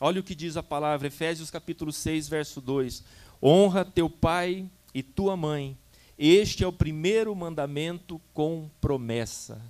Olha 0.02 0.18
o 0.18 0.24
que 0.24 0.34
diz 0.34 0.56
a 0.56 0.62
palavra, 0.62 1.08
Efésios 1.08 1.50
capítulo 1.50 1.92
6, 1.92 2.26
verso 2.26 2.58
2. 2.62 3.04
Honra 3.42 3.84
teu 3.84 4.08
pai 4.08 4.66
e 4.94 5.02
tua 5.02 5.36
mãe. 5.36 5.76
Este 6.18 6.64
é 6.64 6.66
o 6.66 6.72
primeiro 6.72 7.36
mandamento 7.36 8.18
com 8.32 8.70
promessa. 8.80 9.60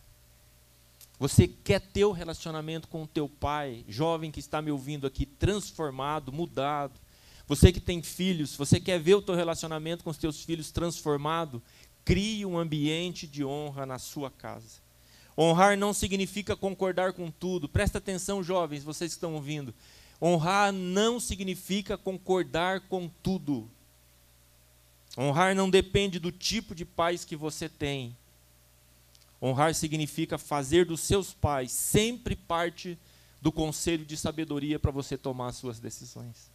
Você 1.19 1.49
quer 1.49 1.81
ter 1.81 2.05
o 2.05 2.13
relacionamento 2.13 2.87
com 2.87 3.03
o 3.03 3.09
teu 3.09 3.29
pai, 3.29 3.85
jovem 3.89 4.31
que 4.31 4.39
está 4.39 4.63
me 4.63 4.71
ouvindo 4.71 5.05
aqui, 5.05 5.27
transformado, 5.27 6.33
mudado. 6.33 6.95
Você 7.49 7.73
que 7.73 7.81
tem 7.81 8.01
filhos, 8.01 8.55
você 8.55 8.79
quer 8.79 9.01
ver 9.01 9.17
o 9.17 9.23
teu 9.23 9.35
relacionamento 9.35 10.05
com 10.05 10.11
os 10.11 10.17
teus 10.17 10.45
filhos 10.45 10.71
transformado? 10.71 11.61
Crie 12.05 12.47
um 12.47 12.57
ambiente 12.57 13.27
de 13.27 13.45
honra 13.45 13.85
na 13.85 13.99
sua 13.99 14.31
casa. 14.31 14.79
Honrar 15.37 15.77
não 15.77 15.93
significa 15.93 16.55
concordar 16.55 17.15
com 17.15 17.33
tudo. 17.33 17.69
Presta 17.69 17.99
atenção, 17.99 18.43
jovens, 18.45 18.85
vocês 18.85 19.11
que 19.11 19.17
estão 19.17 19.35
ouvindo. 19.35 19.75
Honrar 20.21 20.73
não 20.73 21.19
significa 21.19 21.97
concordar 21.97 22.81
com 22.83 23.09
tudo. 23.23 23.71
Honrar 25.17 25.55
não 25.55 25.71
depende 25.71 26.19
do 26.19 26.31
tipo 26.31 26.75
de 26.75 26.85
pais 26.85 27.25
que 27.25 27.35
você 27.35 27.69
tem. 27.69 28.17
Honrar 29.43 29.75
significa 29.75 30.37
fazer 30.37 30.85
dos 30.85 31.00
seus 31.00 31.33
pais 31.33 31.73
sempre 31.73 32.37
parte 32.37 32.99
do 33.41 33.50
conselho 33.50 34.05
de 34.05 34.17
sabedoria 34.17 34.79
para 34.79 34.91
você 34.91 35.17
tomar 35.17 35.53
suas 35.53 35.81
decisões. 35.81 36.50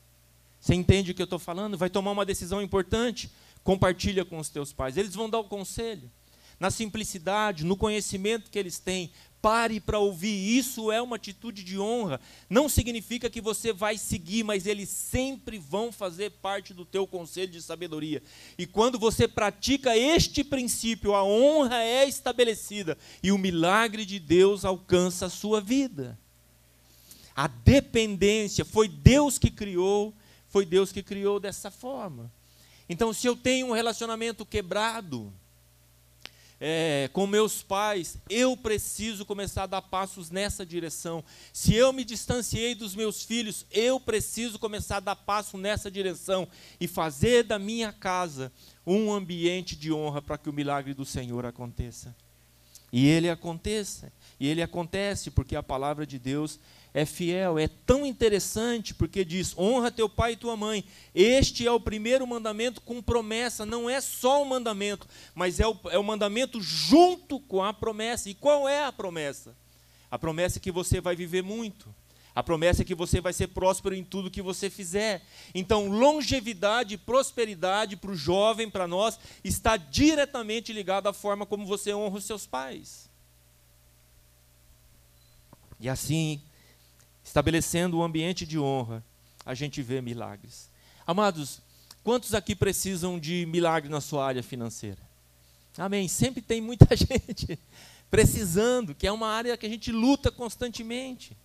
Você 0.60 0.76
entende 0.76 1.12
o 1.12 1.16
que 1.16 1.22
eu 1.22 1.26
estou 1.26 1.40
falando? 1.40 1.78
Vai 1.78 1.90
tomar 1.90 2.12
uma 2.12 2.26
decisão 2.26 2.62
importante? 2.62 3.32
Compartilha 3.64 4.24
com 4.24 4.38
os 4.38 4.50
teus 4.50 4.72
pais. 4.72 4.98
Eles 4.98 5.16
vão 5.16 5.30
dar 5.30 5.40
o 5.40 5.46
conselho. 5.46 6.10
Na 6.60 6.72
simplicidade, 6.72 7.66
no 7.66 7.76
conhecimento 7.76 8.50
que 8.50 8.58
eles 8.58 8.80
têm, 8.80 9.12
pare 9.46 9.80
para 9.80 10.00
ouvir. 10.00 10.58
Isso 10.58 10.92
é 10.92 11.00
uma 11.00 11.18
atitude 11.18 11.64
de 11.64 11.78
honra. 11.78 12.20
Não 12.50 12.68
significa 12.68 13.30
que 13.30 13.40
você 13.40 13.72
vai 13.72 13.96
seguir, 13.96 14.44
mas 14.44 14.66
eles 14.66 14.90
sempre 14.90 15.60
vão 15.60 15.92
fazer 15.92 16.32
parte 16.32 16.74
do 16.74 16.84
teu 16.84 17.06
conselho 17.06 17.52
de 17.52 17.62
sabedoria. 17.62 18.24
E 18.58 18.66
quando 18.66 18.98
você 18.98 19.28
pratica 19.28 19.96
este 19.96 20.44
princípio, 20.44 21.14
a 21.14 21.24
honra 21.24 21.84
é 21.84 22.08
estabelecida 22.08 22.98
e 23.22 23.32
o 23.32 23.38
milagre 23.38 24.04
de 24.04 24.18
Deus 24.18 24.66
alcança 24.66 25.28
a 25.28 25.30
sua 25.30 25.62
vida. 25.62 26.18
A 27.36 27.48
dependência 27.48 28.66
foi 28.66 28.88
Deus 28.88 29.38
que 29.38 29.52
criou, 29.52 30.12
foi 30.50 30.66
Deus 30.66 30.92
que 30.92 31.04
criou 31.04 31.40
dessa 31.40 31.70
forma. 31.70 32.32
Então, 32.90 33.14
se 33.14 33.28
eu 33.28 33.36
tenho 33.36 33.68
um 33.68 33.74
relacionamento 33.74 34.44
quebrado 34.44 35.32
é, 36.60 37.10
com 37.12 37.28
meus 37.28 37.62
pais, 37.62 38.18
eu 38.30 38.56
preciso 38.56 39.26
começar 39.26 39.64
a 39.64 39.68
dar 39.68 39.82
passos 39.82 40.30
nessa 40.30 40.66
direção. 40.66 41.24
Se 41.52 41.74
eu 41.74 41.92
me 41.92 42.04
distanciei 42.04 42.74
dos 42.74 42.96
meus 42.96 43.24
filhos, 43.24 43.66
eu 43.72 44.00
preciso 44.00 44.58
começar 44.58 44.98
a 44.98 45.02
dar 45.02 45.16
passo 45.16 45.58
nessa 45.58 45.92
direção 45.92 46.48
e 46.80 46.88
fazer 46.88 47.44
da 47.44 47.60
minha 47.60 47.92
casa 47.92 48.52
um 48.86 49.12
ambiente 49.12 49.76
de 49.76 49.92
honra 49.92 50.22
para 50.22 50.38
que 50.38 50.50
o 50.50 50.54
milagre 50.54 50.94
do 50.94 51.06
Senhor 51.06 51.46
aconteça. 51.46 52.16
E 52.92 53.06
ele 53.08 53.30
aconteça. 53.30 54.12
E 54.40 54.48
ele 54.48 54.62
acontece 54.62 55.30
porque 55.30 55.56
a 55.56 55.64
palavra 55.64 56.06
de 56.06 56.18
Deus 56.18 56.60
é 56.96 57.06
fiel, 57.06 57.60
é 57.60 57.68
tão 57.68 58.06
interessante 58.06 58.94
porque 58.94 59.26
diz: 59.26 59.54
honra 59.58 59.92
teu 59.92 60.08
pai 60.08 60.32
e 60.32 60.38
tua 60.38 60.56
mãe. 60.56 60.86
Este 61.14 61.68
é 61.68 61.72
o 61.72 61.78
primeiro 61.78 62.26
mandamento 62.26 62.80
com 62.80 63.02
promessa, 63.02 63.66
não 63.66 63.90
é 63.90 64.00
só 64.00 64.42
o 64.42 64.46
mandamento, 64.46 65.06
mas 65.36 65.60
é 65.60 65.68
o, 65.68 65.78
é 65.92 66.00
o 66.00 66.04
mandamento 66.04 66.62
junto 66.62 67.38
com 67.38 67.62
a 67.62 67.74
promessa. 67.74 68.30
E 68.30 68.34
qual 68.34 68.70
é 68.70 68.86
a 68.86 68.94
promessa? 68.94 69.54
A 70.10 70.18
promessa 70.18 70.58
é 70.58 70.62
que 70.62 70.72
você 70.72 71.02
vai 71.02 71.18
viver 71.18 71.44
muito. 71.44 71.94
A 72.34 72.42
promessa 72.42 72.82
é 72.82 72.86
que 72.86 72.96
você 72.96 73.20
vai 73.20 73.34
ser 73.34 73.48
próspero 73.48 73.94
em 73.94 74.04
tudo 74.04 74.32
que 74.32 74.42
você 74.42 74.70
fizer. 74.70 75.22
Então, 75.54 75.90
longevidade 75.90 76.94
e 76.94 76.98
prosperidade 76.98 77.98
para 77.98 78.12
o 78.12 78.16
jovem, 78.16 78.70
para 78.70 78.88
nós, 78.88 79.20
está 79.44 79.76
diretamente 79.76 80.72
ligado 80.72 81.08
à 81.08 81.14
forma 81.14 81.46
como 81.46 81.66
você 81.66 81.94
honra 81.94 82.18
os 82.18 82.24
seus 82.24 82.48
pais. 82.48 83.10
E 85.78 85.90
assim, 85.90 86.42
estabelecendo 87.26 87.98
um 87.98 88.04
ambiente 88.04 88.46
de 88.46 88.60
honra, 88.60 89.04
a 89.44 89.56
gente 89.56 89.82
vê 89.82 90.00
milagres. 90.00 90.70
Amados, 91.06 91.60
quantos 92.04 92.36
aqui 92.36 92.56
precisam 92.56 93.20
de 93.20 93.46
milagre 93.48 93.90
na 93.90 94.00
sua 94.00 94.26
área 94.26 94.44
financeira? 94.44 95.02
Amém. 95.76 96.08
Sempre 96.08 96.42
tem 96.42 96.62
muita 96.62 96.88
gente 96.96 97.60
precisando, 98.12 98.94
que 98.94 99.08
é 99.08 99.12
uma 99.12 99.28
área 99.28 99.58
que 99.58 99.66
a 99.66 99.70
gente 99.70 99.92
luta 99.92 100.32
constantemente. 100.32 101.36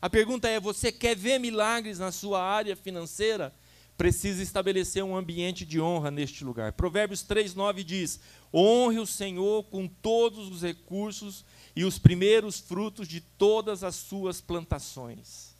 A 0.00 0.08
pergunta 0.08 0.48
é: 0.48 0.60
você 0.60 0.92
quer 0.92 1.16
ver 1.16 1.38
milagres 1.38 1.98
na 1.98 2.12
sua 2.12 2.42
área 2.42 2.76
financeira? 2.76 3.52
Precisa 3.96 4.40
estabelecer 4.40 5.02
um 5.02 5.16
ambiente 5.16 5.66
de 5.66 5.80
honra 5.80 6.12
neste 6.12 6.44
lugar. 6.44 6.72
Provérbios 6.72 7.24
3:9 7.24 7.82
diz: 7.82 8.20
Honre 8.54 9.00
o 9.00 9.06
Senhor 9.06 9.64
com 9.64 9.88
todos 9.88 10.48
os 10.48 10.62
recursos 10.62 11.44
e 11.74 11.84
os 11.84 11.98
primeiros 11.98 12.58
frutos 12.58 13.06
de 13.06 13.20
todas 13.20 13.84
as 13.84 13.94
suas 13.94 14.40
plantações. 14.40 15.54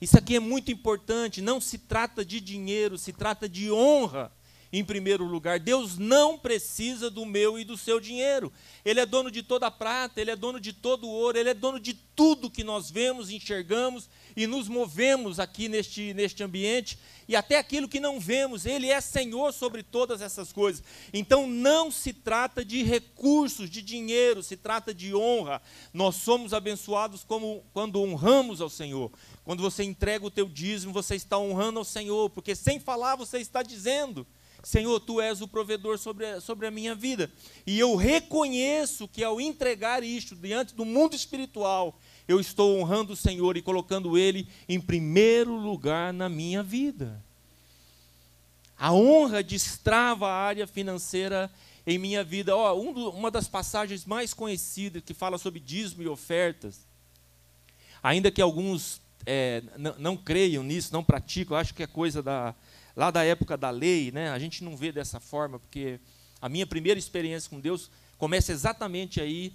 Isso 0.00 0.16
aqui 0.16 0.36
é 0.36 0.40
muito 0.40 0.70
importante, 0.70 1.42
não 1.42 1.60
se 1.60 1.78
trata 1.78 2.24
de 2.24 2.40
dinheiro, 2.40 2.96
se 2.96 3.12
trata 3.12 3.48
de 3.48 3.70
honra 3.70 4.32
em 4.72 4.84
primeiro 4.84 5.24
lugar. 5.24 5.58
Deus 5.58 5.98
não 5.98 6.38
precisa 6.38 7.10
do 7.10 7.26
meu 7.26 7.58
e 7.58 7.64
do 7.64 7.76
seu 7.76 8.00
dinheiro. 8.00 8.52
Ele 8.84 9.00
é 9.00 9.06
dono 9.06 9.30
de 9.30 9.42
toda 9.42 9.66
a 9.66 9.70
prata, 9.70 10.20
ele 10.20 10.30
é 10.30 10.36
dono 10.36 10.60
de 10.60 10.72
todo 10.72 11.06
o 11.06 11.10
ouro, 11.10 11.38
ele 11.38 11.50
é 11.50 11.54
dono 11.54 11.80
de 11.80 11.94
tudo 11.94 12.50
que 12.50 12.62
nós 12.62 12.90
vemos, 12.90 13.30
enxergamos 13.30 14.08
e 14.36 14.46
nos 14.46 14.68
movemos 14.68 15.40
aqui 15.40 15.68
neste, 15.68 16.14
neste 16.14 16.42
ambiente 16.42 16.98
e 17.30 17.36
até 17.36 17.58
aquilo 17.58 17.88
que 17.88 18.00
não 18.00 18.18
vemos, 18.18 18.66
Ele 18.66 18.88
é 18.88 19.00
Senhor 19.00 19.52
sobre 19.52 19.84
todas 19.84 20.20
essas 20.20 20.52
coisas. 20.52 20.82
Então 21.12 21.46
não 21.46 21.88
se 21.88 22.12
trata 22.12 22.64
de 22.64 22.82
recursos, 22.82 23.70
de 23.70 23.80
dinheiro, 23.82 24.42
se 24.42 24.56
trata 24.56 24.92
de 24.92 25.14
honra. 25.14 25.62
Nós 25.94 26.16
somos 26.16 26.52
abençoados 26.52 27.22
como 27.22 27.64
quando 27.72 28.02
honramos 28.02 28.60
ao 28.60 28.68
Senhor. 28.68 29.12
Quando 29.44 29.62
você 29.62 29.84
entrega 29.84 30.26
o 30.26 30.30
teu 30.30 30.48
dízimo, 30.48 30.92
você 30.92 31.14
está 31.14 31.38
honrando 31.38 31.78
ao 31.78 31.84
Senhor, 31.84 32.30
porque 32.30 32.56
sem 32.56 32.80
falar 32.80 33.14
você 33.14 33.38
está 33.38 33.62
dizendo. 33.62 34.26
Senhor, 34.62 35.00
tu 35.00 35.20
és 35.20 35.40
o 35.40 35.48
provedor 35.48 35.98
sobre, 35.98 36.40
sobre 36.40 36.66
a 36.66 36.70
minha 36.70 36.94
vida. 36.94 37.30
E 37.66 37.78
eu 37.78 37.96
reconheço 37.96 39.08
que 39.08 39.24
ao 39.24 39.40
entregar 39.40 40.02
isto 40.02 40.36
diante 40.36 40.74
do 40.74 40.84
mundo 40.84 41.16
espiritual, 41.16 41.98
eu 42.28 42.38
estou 42.38 42.78
honrando 42.78 43.14
o 43.14 43.16
Senhor 43.16 43.56
e 43.56 43.62
colocando 43.62 44.18
Ele 44.18 44.46
em 44.68 44.80
primeiro 44.80 45.54
lugar 45.54 46.12
na 46.12 46.28
minha 46.28 46.62
vida. 46.62 47.22
A 48.78 48.92
honra 48.92 49.42
destrava 49.42 50.28
a 50.28 50.34
área 50.34 50.66
financeira 50.66 51.50
em 51.86 51.98
minha 51.98 52.22
vida. 52.22 52.56
Oh, 52.56 52.80
um 52.80 52.92
do, 52.92 53.10
uma 53.10 53.30
das 53.30 53.48
passagens 53.48 54.04
mais 54.04 54.32
conhecidas 54.32 55.02
que 55.04 55.14
fala 55.14 55.38
sobre 55.38 55.60
dízimo 55.60 56.02
e 56.02 56.08
ofertas, 56.08 56.86
ainda 58.02 58.30
que 58.30 58.40
alguns 58.40 59.00
é, 59.26 59.62
não 59.98 60.16
creiam 60.16 60.62
nisso, 60.62 60.92
não 60.92 61.04
praticam, 61.04 61.56
acho 61.56 61.74
que 61.74 61.82
é 61.82 61.86
coisa 61.86 62.22
da, 62.22 62.54
lá 62.96 63.10
da 63.10 63.24
época 63.24 63.56
da 63.56 63.70
lei, 63.70 64.10
né? 64.10 64.30
a 64.30 64.38
gente 64.38 64.62
não 64.64 64.76
vê 64.76 64.92
dessa 64.92 65.20
forma, 65.20 65.58
porque 65.58 66.00
a 66.40 66.48
minha 66.48 66.66
primeira 66.66 66.98
experiência 66.98 67.48
com 67.48 67.60
Deus 67.60 67.90
começa 68.18 68.52
exatamente 68.52 69.20
aí 69.20 69.52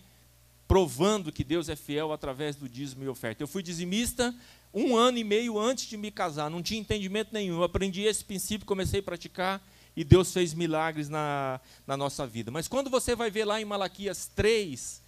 provando 0.67 1.31
que 1.31 1.43
Deus 1.43 1.69
é 1.69 1.75
fiel 1.75 2.11
através 2.11 2.55
do 2.55 2.67
dízimo 2.67 3.03
e 3.03 3.07
oferta. 3.07 3.43
Eu 3.43 3.47
fui 3.47 3.61
dizimista 3.61 4.33
um 4.73 4.95
ano 4.95 5.17
e 5.17 5.23
meio 5.23 5.57
antes 5.57 5.87
de 5.87 5.95
me 5.95 6.11
casar, 6.11 6.49
não 6.49 6.61
tinha 6.61 6.79
entendimento 6.79 7.29
nenhum. 7.31 7.57
Eu 7.57 7.63
aprendi 7.63 8.01
esse 8.01 8.23
princípio, 8.23 8.65
comecei 8.65 8.99
a 8.99 9.03
praticar 9.03 9.61
e 9.95 10.03
Deus 10.03 10.33
fez 10.33 10.53
milagres 10.53 11.07
na, 11.07 11.61
na 11.87 11.95
nossa 11.95 12.27
vida. 12.27 12.51
Mas 12.51 12.67
quando 12.67 12.89
você 12.89 13.15
vai 13.15 13.31
ver 13.31 13.45
lá 13.45 13.61
em 13.61 13.65
Malaquias 13.65 14.29
3, 14.35 15.01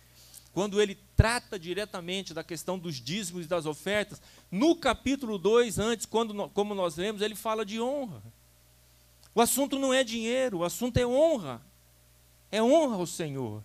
quando 0.53 0.81
ele 0.81 0.97
trata 1.15 1.59
diretamente 1.59 2.33
da 2.33 2.43
questão 2.43 2.79
dos 2.79 2.95
dízimos 2.95 3.45
e 3.45 3.47
das 3.47 3.65
ofertas, 3.65 4.21
no 4.51 4.75
capítulo 4.75 5.37
2, 5.37 5.79
antes, 5.79 6.05
quando, 6.05 6.49
como 6.49 6.73
nós 6.73 6.95
lemos, 6.95 7.21
ele 7.21 7.35
fala 7.35 7.65
de 7.65 7.79
honra. 7.79 8.21
O 9.33 9.41
assunto 9.41 9.77
não 9.77 9.93
é 9.93 10.03
dinheiro, 10.03 10.59
o 10.59 10.63
assunto 10.63 10.97
é 10.97 11.05
honra. 11.05 11.61
É 12.51 12.61
honra 12.61 12.95
ao 12.95 13.05
Senhor. 13.05 13.63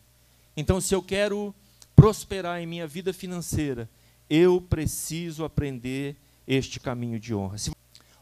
Então, 0.56 0.80
se 0.80 0.94
eu 0.94 1.02
quero 1.02 1.54
prosperar 1.96 2.60
em 2.60 2.66
minha 2.66 2.86
vida 2.86 3.12
financeira, 3.12 3.88
eu 4.28 4.60
preciso 4.60 5.44
aprender 5.44 6.16
este 6.46 6.80
caminho 6.80 7.18
de 7.18 7.34
honra. 7.34 7.56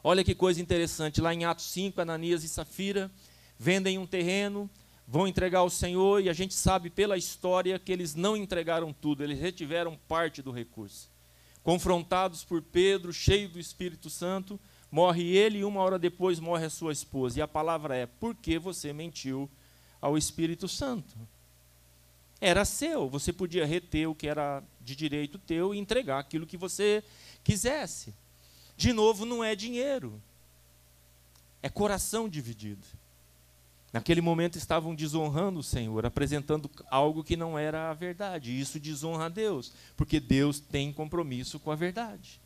Olha 0.02 0.24
que 0.24 0.34
coisa 0.34 0.60
interessante, 0.60 1.20
lá 1.20 1.34
em 1.34 1.44
Atos 1.44 1.66
5, 1.72 2.00
Ananias 2.00 2.44
e 2.44 2.48
Safira 2.48 3.10
vendem 3.58 3.98
um 3.98 4.06
terreno, 4.06 4.70
vão 5.10 5.26
entregar 5.26 5.58
ao 5.58 5.68
Senhor, 5.68 6.22
e 6.22 6.28
a 6.28 6.32
gente 6.32 6.54
sabe 6.54 6.88
pela 6.88 7.18
história 7.18 7.80
que 7.80 7.90
eles 7.90 8.14
não 8.14 8.36
entregaram 8.36 8.92
tudo, 8.92 9.24
eles 9.24 9.40
retiveram 9.40 9.98
parte 10.06 10.40
do 10.40 10.52
recurso. 10.52 11.10
Confrontados 11.64 12.44
por 12.44 12.62
Pedro, 12.62 13.12
cheio 13.12 13.48
do 13.48 13.58
Espírito 13.58 14.08
Santo, 14.08 14.58
morre 14.88 15.36
ele 15.36 15.58
e 15.58 15.64
uma 15.64 15.80
hora 15.80 15.98
depois 15.98 16.38
morre 16.38 16.66
a 16.66 16.70
sua 16.70 16.92
esposa. 16.92 17.40
E 17.40 17.42
a 17.42 17.48
palavra 17.48 17.96
é: 17.96 18.06
por 18.06 18.36
que 18.36 18.56
você 18.56 18.92
mentiu 18.92 19.50
ao 20.00 20.16
Espírito 20.16 20.68
Santo? 20.68 21.16
Era 22.40 22.64
seu, 22.64 23.10
você 23.10 23.32
podia 23.32 23.66
reter 23.66 24.06
o 24.06 24.14
que 24.14 24.28
era 24.28 24.62
de 24.80 24.94
direito 24.94 25.38
teu 25.40 25.74
e 25.74 25.78
entregar 25.78 26.20
aquilo 26.20 26.46
que 26.46 26.56
você 26.56 27.02
quisesse. 27.42 28.14
De 28.76 28.92
novo, 28.92 29.26
não 29.26 29.42
é 29.42 29.56
dinheiro, 29.56 30.22
é 31.60 31.68
coração 31.68 32.28
dividido. 32.28 32.99
Naquele 33.92 34.20
momento 34.20 34.56
estavam 34.56 34.94
desonrando 34.94 35.58
o 35.58 35.64
Senhor, 35.64 36.06
apresentando 36.06 36.70
algo 36.90 37.24
que 37.24 37.36
não 37.36 37.58
era 37.58 37.90
a 37.90 37.94
verdade. 37.94 38.52
E 38.52 38.60
isso 38.60 38.78
desonra 38.78 39.26
a 39.26 39.28
Deus, 39.28 39.72
porque 39.96 40.20
Deus 40.20 40.60
tem 40.60 40.92
compromisso 40.92 41.58
com 41.58 41.72
a 41.72 41.76
verdade. 41.76 42.40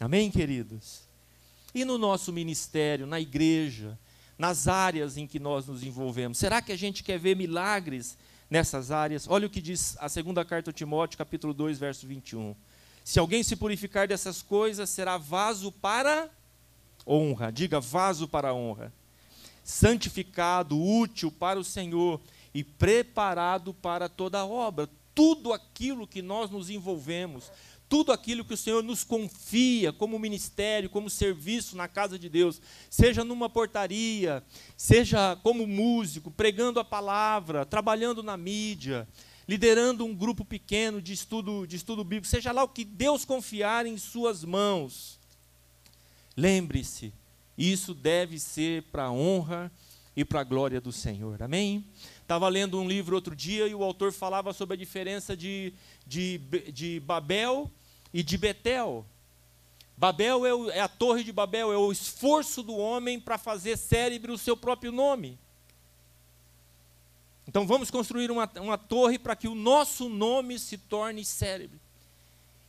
Amém, 0.00 0.30
queridos? 0.30 1.02
E 1.72 1.84
no 1.84 1.96
nosso 1.96 2.32
ministério, 2.32 3.06
na 3.06 3.20
igreja, 3.20 3.96
nas 4.36 4.66
áreas 4.66 5.16
em 5.16 5.26
que 5.26 5.38
nós 5.38 5.66
nos 5.66 5.84
envolvemos, 5.84 6.38
será 6.38 6.60
que 6.60 6.72
a 6.72 6.76
gente 6.76 7.04
quer 7.04 7.18
ver 7.18 7.36
milagres 7.36 8.18
nessas 8.50 8.90
áreas? 8.90 9.28
Olha 9.28 9.46
o 9.46 9.50
que 9.50 9.60
diz 9.60 9.96
a 10.00 10.08
segunda 10.08 10.44
carta 10.44 10.70
a 10.70 10.72
Timóteo, 10.72 11.16
capítulo 11.16 11.54
2, 11.54 11.78
verso 11.78 12.08
21. 12.08 12.56
Se 13.04 13.20
alguém 13.20 13.44
se 13.44 13.54
purificar 13.54 14.08
dessas 14.08 14.42
coisas, 14.42 14.90
será 14.90 15.16
vaso 15.16 15.70
para 15.70 16.28
honra. 17.06 17.52
Diga 17.52 17.78
vaso 17.80 18.26
para 18.26 18.52
honra. 18.52 18.92
Santificado, 19.62 20.80
útil 20.80 21.30
para 21.30 21.58
o 21.58 21.64
Senhor 21.64 22.20
e 22.54 22.62
preparado 22.64 23.72
para 23.72 24.08
toda 24.08 24.44
obra. 24.44 24.88
Tudo 25.14 25.52
aquilo 25.52 26.06
que 26.06 26.22
nós 26.22 26.50
nos 26.50 26.70
envolvemos, 26.70 27.50
tudo 27.92 28.10
aquilo 28.10 28.42
que 28.42 28.54
o 28.54 28.56
Senhor 28.56 28.82
nos 28.82 29.04
confia 29.04 29.92
como 29.92 30.18
ministério, 30.18 30.88
como 30.88 31.10
serviço 31.10 31.76
na 31.76 31.86
casa 31.86 32.18
de 32.18 32.26
Deus, 32.26 32.58
seja 32.88 33.22
numa 33.22 33.50
portaria, 33.50 34.42
seja 34.76 35.36
como 35.42 35.66
músico, 35.66 36.30
pregando 36.30 36.80
a 36.80 36.84
palavra, 36.84 37.66
trabalhando 37.66 38.22
na 38.22 38.34
mídia, 38.34 39.06
liderando 39.46 40.06
um 40.06 40.14
grupo 40.14 40.42
pequeno 40.42 41.02
de 41.02 41.12
estudo, 41.12 41.66
de 41.66 41.76
estudo 41.76 42.02
bíblico, 42.02 42.26
seja 42.26 42.50
lá 42.50 42.62
o 42.62 42.68
que 42.68 42.82
Deus 42.82 43.26
confiar 43.26 43.84
em 43.84 43.98
suas 43.98 44.42
mãos. 44.42 45.18
Lembre-se, 46.34 47.12
isso 47.56 47.94
deve 47.94 48.38
ser 48.38 48.82
para 48.84 49.04
a 49.04 49.12
honra 49.12 49.70
e 50.16 50.24
para 50.24 50.40
a 50.40 50.44
glória 50.44 50.80
do 50.80 50.92
Senhor. 50.92 51.42
Amém? 51.42 51.84
Estava 52.20 52.48
lendo 52.48 52.80
um 52.80 52.86
livro 52.86 53.14
outro 53.14 53.34
dia 53.34 53.66
e 53.66 53.74
o 53.74 53.82
autor 53.82 54.12
falava 54.12 54.52
sobre 54.52 54.74
a 54.74 54.78
diferença 54.78 55.36
de, 55.36 55.72
de, 56.06 56.38
de 56.72 57.00
Babel 57.00 57.70
e 58.12 58.22
de 58.22 58.36
Betel. 58.36 59.06
Babel 59.96 60.46
é, 60.46 60.54
o, 60.54 60.70
é, 60.70 60.80
a 60.80 60.88
torre 60.88 61.22
de 61.22 61.32
Babel, 61.32 61.72
é 61.72 61.76
o 61.76 61.92
esforço 61.92 62.62
do 62.62 62.76
homem 62.76 63.20
para 63.20 63.38
fazer 63.38 63.76
cérebro 63.76 64.32
o 64.32 64.38
seu 64.38 64.56
próprio 64.56 64.90
nome. 64.90 65.38
Então 67.46 67.66
vamos 67.66 67.90
construir 67.90 68.30
uma, 68.30 68.50
uma 68.56 68.78
torre 68.78 69.18
para 69.18 69.36
que 69.36 69.48
o 69.48 69.54
nosso 69.54 70.08
nome 70.08 70.58
se 70.58 70.78
torne 70.78 71.24
célebre. 71.24 71.80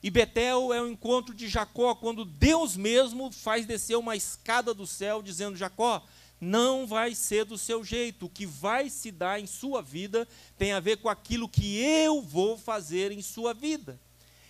E 0.03 0.11
Betel 0.11 0.73
é 0.73 0.81
o 0.81 0.89
encontro 0.89 1.33
de 1.33 1.47
Jacó, 1.47 1.95
quando 1.95 2.25
Deus 2.25 2.75
mesmo 2.75 3.31
faz 3.31 3.65
descer 3.65 3.95
uma 3.95 4.17
escada 4.17 4.73
do 4.73 4.85
céu, 4.85 5.21
dizendo: 5.21 5.55
Jacó, 5.55 6.03
não 6.41 6.85
vai 6.85 7.15
ser 7.15 7.45
do 7.45 7.57
seu 7.57 7.85
jeito. 7.85 8.25
O 8.25 8.29
que 8.29 8.45
vai 8.45 8.89
se 8.89 9.09
dar 9.09 9.39
em 9.39 9.47
sua 9.47 9.81
vida 9.81 10.27
tem 10.57 10.73
a 10.73 10.81
ver 10.81 10.97
com 10.97 11.07
aquilo 11.07 11.47
que 11.47 11.77
eu 11.77 12.21
vou 12.21 12.57
fazer 12.57 13.13
em 13.13 13.21
sua 13.21 13.53
vida. 13.53 13.97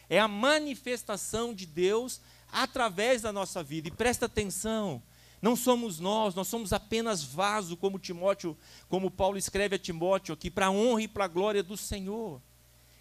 É 0.10 0.20
a 0.20 0.28
manifestação 0.28 1.54
de 1.54 1.68
Deus 1.68 2.20
através 2.52 3.22
da 3.22 3.32
nossa 3.32 3.62
vida. 3.62 3.88
E 3.88 3.92
presta 3.92 4.26
atenção, 4.26 5.04
não 5.40 5.56
somos 5.56 6.00
nós, 6.00 6.34
nós 6.34 6.48
somos 6.48 6.74
apenas 6.74 7.24
vaso, 7.24 7.78
como 7.78 8.00
Timóteo, 8.00 8.58
como 8.90 9.12
Paulo 9.12 9.38
escreve 9.38 9.76
a 9.76 9.80
Timóteo 9.80 10.34
aqui, 10.34 10.50
para 10.50 10.66
a 10.68 10.72
honra 10.72 11.04
e 11.04 11.08
para 11.08 11.26
a 11.26 11.28
glória 11.28 11.62
do 11.62 11.78
Senhor. 11.78 12.42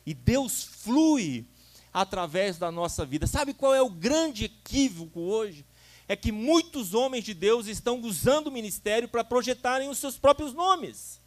E 0.05 0.13
Deus 0.13 0.65
flui 0.65 1.47
através 1.93 2.59
da 2.59 2.71
nossa 2.71 3.05
vida. 3.05 3.27
Sabe 3.27 3.53
qual 3.53 3.75
é 3.75 3.83
o 3.83 3.91
grande 3.91 4.45
equívoco 4.47 5.21
hoje? 5.21 5.65
É 6.09 6.17
que 6.17 6.33
muitos 6.33 6.95
homens 6.95 7.25
de 7.25 7.35
Deus 7.35 7.67
estão 7.67 8.01
usando 8.01 8.49
o 8.49 8.53
ministério 8.53 9.09
para 9.09 9.25
projetarem 9.25 9.89
os 9.89 9.99
seus 9.99 10.17
próprios 10.17 10.53
nomes. 10.53 11.21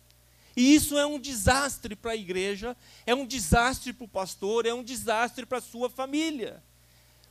E 0.55 0.73
isso 0.73 0.97
é 0.97 1.05
um 1.05 1.19
desastre 1.19 1.95
para 1.95 2.11
a 2.11 2.15
igreja, 2.15 2.75
é 3.05 3.13
um 3.13 3.25
desastre 3.25 3.91
para 3.91 4.05
o 4.05 4.07
pastor, 4.07 4.65
é 4.65 4.73
um 4.73 4.83
desastre 4.83 5.45
para 5.45 5.57
a 5.57 5.61
sua 5.61 5.89
família. 5.89 6.63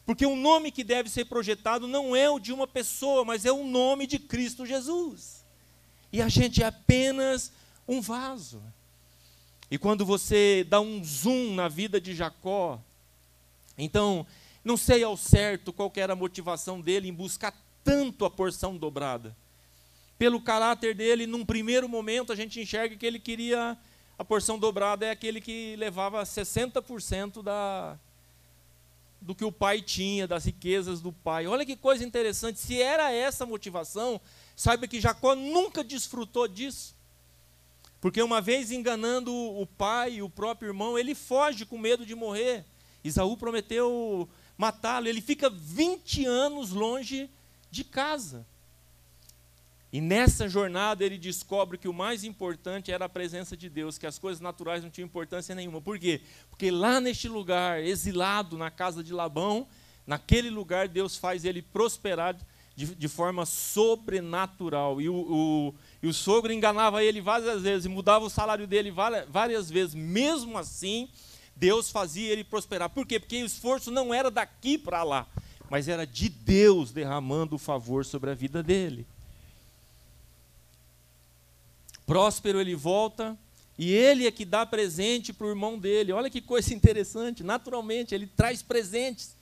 Porque 0.05 0.27
o 0.27 0.37
nome 0.37 0.71
que 0.71 0.85
deve 0.85 1.09
ser 1.09 1.25
projetado 1.25 1.89
não 1.89 2.15
é 2.15 2.29
o 2.29 2.39
de 2.39 2.53
uma 2.53 2.67
pessoa, 2.67 3.25
mas 3.25 3.47
é 3.47 3.53
o 3.53 3.67
nome 3.67 4.07
de 4.07 4.19
Cristo 4.19 4.67
Jesus. 4.67 5.45
E 6.13 6.21
a 6.21 6.29
gente 6.29 6.63
é 6.63 6.67
apenas 6.67 7.51
um 7.89 8.01
vaso. 8.01 8.63
E 9.71 9.79
quando 9.79 10.05
você 10.05 10.65
dá 10.69 10.81
um 10.81 11.03
zoom 11.03 11.55
na 11.55 11.69
vida 11.69 11.99
de 11.99 12.15
Jacó, 12.15 12.79
então, 13.77 14.27
não 14.65 14.77
sei 14.77 15.03
ao 15.03 15.17
certo 15.17 15.73
qual 15.73 15.93
era 15.97 16.13
a 16.13 16.17
motivação 16.17 16.81
dele 16.81 17.09
em 17.09 17.15
buscar 17.15 17.55
tanto 17.83 18.25
a 18.25 18.31
porção 18.31 18.77
dobrada. 18.77 19.37
Pelo 20.19 20.41
caráter 20.41 20.95
dele, 20.95 21.27
num 21.27 21.45
primeiro 21.45 21.89
momento, 21.89 22.33
a 22.33 22.37
gente 22.37 22.61
enxerga 22.61 22.97
que 22.97 23.05
ele 23.05 23.19
queria 23.19 23.77
a 24.19 24.25
porção 24.25 24.59
dobrada 24.59 25.05
é 25.05 25.11
aquele 25.11 25.41
que 25.41 25.75
levava 25.77 26.23
60% 26.23 27.43
da, 27.43 27.99
do 29.21 29.35
que 29.35 29.45
o 29.45 29.51
pai 29.51 29.83
tinha, 29.83 30.27
das 30.27 30.45
riquezas 30.45 31.01
do 31.01 31.13
pai. 31.13 31.49
Olha 31.49 31.67
que 31.67 31.77
coisa 31.77 32.05
interessante. 32.05 32.61
Se 32.61 32.81
era 32.81 33.13
essa 33.13 33.43
a 33.43 33.47
motivação, 33.47 34.21
saiba 34.55 34.87
que 34.87 35.01
Jacó 35.01 35.35
nunca 35.35 35.83
desfrutou 35.83 36.47
disso. 36.47 36.95
Porque 38.01 38.23
uma 38.23 38.41
vez 38.41 38.71
enganando 38.71 39.35
o 39.35 39.67
pai 39.67 40.15
e 40.15 40.23
o 40.23 40.31
próprio 40.31 40.69
irmão, 40.69 40.97
ele 40.97 41.15
foge 41.15 41.67
com 41.67 41.77
medo 41.77 42.07
de 42.07 42.15
morrer. 42.15 42.65
Isaú 43.05 43.37
prometeu 43.37 44.29
matá-lo. 44.57 45.07
Ele 45.07 45.21
fica 45.21 45.51
20 45.51 46.25
anos 46.25 46.71
longe 46.71 47.31
de 47.71 47.85
casa. 47.85 48.47
E 49.93 50.01
nessa 50.01 50.49
jornada 50.49 51.05
ele 51.05 51.17
descobre 51.17 51.79
que 51.79 51.87
o 51.87 51.93
mais 51.93 52.25
importante 52.25 52.91
era 52.91 53.05
a 53.05 53.09
presença 53.09 53.57
de 53.57 53.69
Deus, 53.69 53.97
que 53.97 54.09
as 54.09 54.19
coisas 54.19 54.41
naturais 54.41 54.83
não 54.83 54.91
tinham 54.91 55.07
importância 55.07 55.55
nenhuma. 55.55 55.81
Por 55.81 56.01
quê? 56.01 56.21
Porque 56.51 56.69
lá 56.69 56.99
neste 57.01 57.29
lugar, 57.29 57.81
exilado 57.81 58.59
na 58.59 58.73
casa 58.73 59.05
de 59.05 59.13
Labão, 59.13 59.69
naquele 60.05 60.51
lugar 60.51 60.89
Deus 60.89 61.17
faz 61.17 61.45
ele 61.45 61.63
prosperar 61.63 62.37
de, 62.75 62.95
de 62.95 63.09
forma 63.09 63.47
sobrenatural. 63.47 65.01
E 65.01 65.09
o, 65.09 65.15
o, 65.15 65.75
e 66.03 66.09
o, 66.09 66.13
sogro 66.13 66.53
enganava 66.53 67.05
ele 67.05 67.21
várias 67.21 67.63
vezes, 67.63 67.87
e 67.87 67.89
mudava 67.89 68.25
o 68.25 68.31
salário 68.31 68.67
dele 68.67 68.91
várias, 68.91 69.29
várias 69.29 69.71
vezes. 69.71 69.95
Mesmo 69.95 70.59
assim, 70.59 71.09
Deus 71.57 71.91
fazia 71.91 72.33
ele 72.33 72.45
prosperar. 72.45 72.91
Por 72.91 73.07
quê? 73.07 73.19
Porque 73.21 73.43
o 73.43 73.47
esforço 73.47 73.91
não 73.91 74.13
era 74.13 74.31
daqui 74.31 74.77
para 74.77 75.03
lá, 75.03 75.27
mas 75.71 75.89
era 75.89 76.07
de 76.07 76.29
Deus 76.29 76.93
derramando 76.93 77.57
o 77.57 77.59
favor 77.59 78.05
sobre 78.05 78.31
a 78.31 78.35
vida 78.35 78.63
dele. 78.63 79.07
Próspero 82.07 82.61
ele 82.61 82.75
volta 82.75 83.37
e 83.79 83.91
ele 83.93 84.27
é 84.27 84.31
que 84.31 84.45
dá 84.45 84.65
presente 84.65 85.33
para 85.33 85.47
o 85.47 85.51
irmão 85.51 85.79
dele. 85.79 86.13
Olha 86.13 86.31
que 86.31 86.41
coisa 86.41 86.75
interessante. 86.75 87.43
Naturalmente, 87.43 88.15
ele 88.15 88.27
traz 88.27 88.63
presentes 88.63 89.35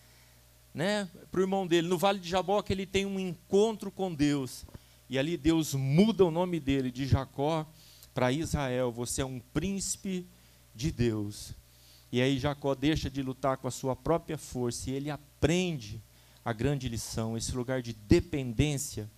né, 0.73 1.09
para 1.31 1.41
o 1.41 1.43
irmão 1.43 1.67
dele. 1.67 1.89
No 1.89 1.99
Vale 1.99 2.19
de 2.19 2.29
Jaboque, 2.29 2.73
ele 2.73 2.87
tem 2.87 3.05
um 3.05 3.19
encontro 3.19 3.91
com 3.91 4.13
Deus. 4.15 4.65
E 5.11 5.19
ali 5.19 5.37
Deus 5.37 5.75
muda 5.75 6.25
o 6.25 6.31
nome 6.31 6.59
dele 6.59 6.91
de 6.91 7.07
Jacó 7.07 7.67
para 8.15 8.33
Israel. 8.33 8.91
Você 8.93 9.21
é 9.21 9.27
um 9.27 9.41
príncipe 9.53 10.27
de 10.75 10.91
Deus. 10.91 11.53
E 12.13 12.21
aí 12.21 12.39
Jacó 12.39 12.75
deixa 12.75 13.09
de 13.09 13.23
lutar 13.23 13.57
com 13.57 13.67
a 13.67 13.71
sua 13.71 13.97
própria 13.97 14.37
força 14.37 14.91
e 14.91 14.93
ele 14.93 15.11
aprende 15.11 15.99
a 16.45 16.53
grande 16.53 16.89
lição, 16.89 17.37
esse 17.37 17.57
lugar 17.57 17.81
de 17.81 17.95
dependência 17.95 19.11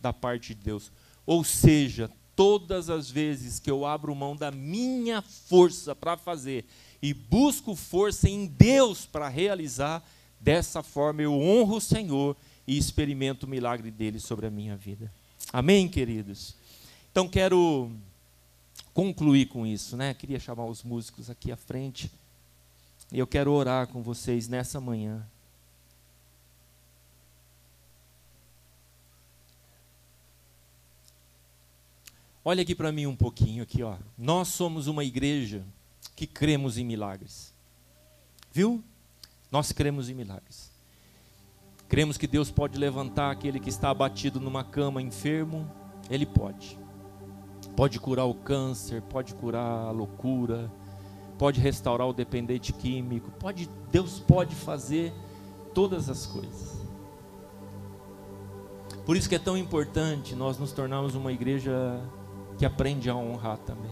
da 0.00 0.12
parte 0.12 0.54
de 0.54 0.62
Deus. 0.62 0.90
Ou 1.24 1.44
seja, 1.44 2.10
todas 2.34 2.90
as 2.90 3.08
vezes 3.08 3.60
que 3.60 3.70
eu 3.70 3.86
abro 3.86 4.14
mão 4.14 4.34
da 4.34 4.50
minha 4.50 5.22
força 5.22 5.94
para 5.94 6.16
fazer 6.16 6.64
e 7.00 7.14
busco 7.14 7.76
força 7.76 8.28
em 8.28 8.46
Deus 8.46 9.06
para 9.06 9.28
realizar, 9.28 10.02
dessa 10.40 10.82
forma 10.82 11.22
eu 11.22 11.32
honro 11.34 11.76
o 11.76 11.80
Senhor 11.80 12.36
e 12.66 12.76
experimento 12.76 13.46
o 13.46 13.48
milagre 13.48 13.90
dele 13.90 14.18
sobre 14.18 14.46
a 14.46 14.50
minha 14.50 14.76
vida. 14.76 15.12
Amém, 15.52 15.88
queridos? 15.88 16.56
Então 17.12 17.28
quero 17.28 17.90
concluir 18.92 19.46
com 19.46 19.66
isso, 19.66 19.96
né? 19.96 20.14
Queria 20.14 20.40
chamar 20.40 20.64
os 20.66 20.82
músicos 20.82 21.30
aqui 21.30 21.52
à 21.52 21.56
frente. 21.56 22.10
E 23.12 23.18
eu 23.18 23.26
quero 23.26 23.52
orar 23.52 23.88
com 23.88 24.02
vocês 24.02 24.46
nessa 24.48 24.80
manhã. 24.80 25.26
Olha 32.44 32.62
aqui 32.62 32.74
para 32.74 32.90
mim 32.90 33.06
um 33.06 33.16
pouquinho 33.16 33.62
aqui, 33.62 33.82
ó. 33.82 33.96
Nós 34.16 34.48
somos 34.48 34.86
uma 34.86 35.04
igreja 35.04 35.64
que 36.16 36.26
cremos 36.26 36.78
em 36.78 36.84
milagres. 36.84 37.52
Viu? 38.52 38.82
Nós 39.50 39.72
cremos 39.72 40.08
em 40.08 40.14
milagres. 40.14 40.70
Cremos 41.88 42.16
que 42.16 42.26
Deus 42.26 42.50
pode 42.50 42.78
levantar 42.78 43.30
aquele 43.30 43.58
que 43.58 43.68
está 43.68 43.90
abatido 43.90 44.40
numa 44.40 44.62
cama 44.62 45.02
enfermo, 45.02 45.68
ele 46.08 46.24
pode. 46.24 46.78
Pode 47.76 47.98
curar 47.98 48.26
o 48.26 48.34
câncer, 48.34 49.02
pode 49.02 49.34
curar 49.34 49.88
a 49.88 49.90
loucura, 49.90 50.70
pode 51.40 51.58
restaurar 51.58 52.06
o 52.06 52.12
dependente 52.12 52.70
químico, 52.70 53.30
pode, 53.30 53.66
Deus 53.90 54.20
pode 54.20 54.54
fazer 54.54 55.10
todas 55.72 56.10
as 56.10 56.26
coisas. 56.26 56.78
Por 59.06 59.16
isso 59.16 59.26
que 59.26 59.36
é 59.36 59.38
tão 59.38 59.56
importante 59.56 60.34
nós 60.34 60.58
nos 60.58 60.70
tornarmos 60.70 61.14
uma 61.14 61.32
igreja 61.32 61.98
que 62.58 62.66
aprende 62.66 63.08
a 63.08 63.16
honrar 63.16 63.56
também. 63.56 63.90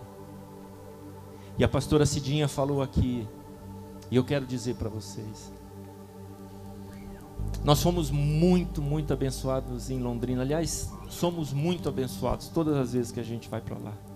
E 1.57 1.65
a 1.65 1.69
pastora 1.69 2.05
Cidinha 2.05 2.49
falou 2.49 2.83
aqui, 2.83 3.27
e 4.11 4.17
eu 4.17 4.25
quero 4.25 4.45
dizer 4.45 4.75
para 4.75 4.91
vocês, 4.91 5.51
nós 7.65 7.83
fomos 7.83 8.11
muito, 8.11 8.83
muito 8.83 9.11
abençoados 9.15 9.89
em 9.89 9.99
Londrina. 9.99 10.43
Aliás, 10.43 10.93
somos 11.09 11.55
muito 11.55 11.89
abençoados 11.89 12.49
todas 12.49 12.77
as 12.77 12.93
vezes 12.93 13.11
que 13.11 13.21
a 13.21 13.25
gente 13.25 13.49
vai 13.49 13.63
para 13.63 13.79
lá 13.79 14.08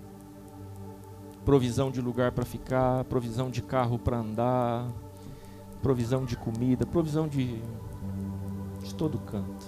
provisão 1.45 1.91
de 1.91 2.01
lugar 2.01 2.31
para 2.31 2.45
ficar, 2.45 3.03
provisão 3.05 3.49
de 3.49 3.61
carro 3.61 3.99
para 3.99 4.17
andar, 4.17 4.87
provisão 5.81 6.25
de 6.25 6.37
comida, 6.37 6.85
provisão 6.85 7.27
de, 7.27 7.61
de 8.81 8.95
todo 8.95 9.17
canto. 9.19 9.65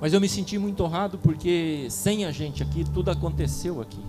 Mas 0.00 0.12
eu 0.12 0.20
me 0.20 0.28
senti 0.28 0.58
muito 0.58 0.82
honrado 0.82 1.18
porque 1.18 1.86
sem 1.88 2.24
a 2.24 2.30
gente 2.30 2.62
aqui, 2.62 2.84
tudo 2.84 3.10
aconteceu 3.10 3.80
aqui. 3.80 4.04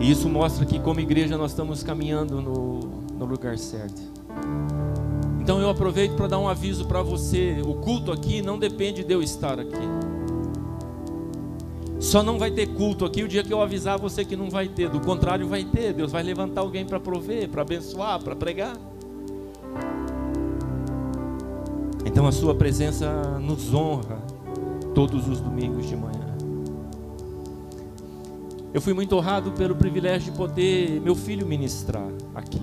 E 0.00 0.10
isso 0.10 0.28
mostra 0.28 0.64
que, 0.64 0.78
como 0.78 1.00
igreja, 1.00 1.36
nós 1.36 1.50
estamos 1.50 1.82
caminhando 1.82 2.40
no, 2.40 2.80
no 3.12 3.24
lugar 3.24 3.58
certo. 3.58 4.00
Então 5.40 5.60
eu 5.60 5.70
aproveito 5.70 6.14
para 6.14 6.26
dar 6.26 6.38
um 6.38 6.48
aviso 6.48 6.86
para 6.86 7.02
você: 7.02 7.62
o 7.64 7.74
culto 7.74 8.12
aqui 8.12 8.42
não 8.42 8.58
depende 8.58 9.04
de 9.04 9.12
eu 9.12 9.22
estar 9.22 9.58
aqui. 9.58 10.05
Só 12.06 12.22
não 12.22 12.38
vai 12.38 12.52
ter 12.52 12.68
culto 12.68 13.04
aqui 13.04 13.24
o 13.24 13.28
dia 13.28 13.42
que 13.42 13.52
eu 13.52 13.60
avisar 13.60 13.98
você 13.98 14.24
que 14.24 14.36
não 14.36 14.48
vai 14.48 14.68
ter. 14.68 14.88
Do 14.88 15.00
contrário, 15.00 15.48
vai 15.48 15.64
ter. 15.64 15.92
Deus 15.92 16.12
vai 16.12 16.22
levantar 16.22 16.60
alguém 16.60 16.86
para 16.86 17.00
prover, 17.00 17.48
para 17.48 17.62
abençoar, 17.62 18.22
para 18.22 18.36
pregar. 18.36 18.76
Então 22.04 22.24
a 22.28 22.30
sua 22.30 22.54
presença 22.54 23.10
nos 23.40 23.74
honra 23.74 24.18
todos 24.94 25.26
os 25.26 25.40
domingos 25.40 25.88
de 25.88 25.96
manhã. 25.96 26.36
Eu 28.72 28.80
fui 28.80 28.94
muito 28.94 29.16
honrado 29.16 29.50
pelo 29.50 29.74
privilégio 29.74 30.30
de 30.30 30.38
poder 30.38 31.00
meu 31.00 31.16
filho 31.16 31.44
ministrar 31.44 32.08
aqui, 32.36 32.62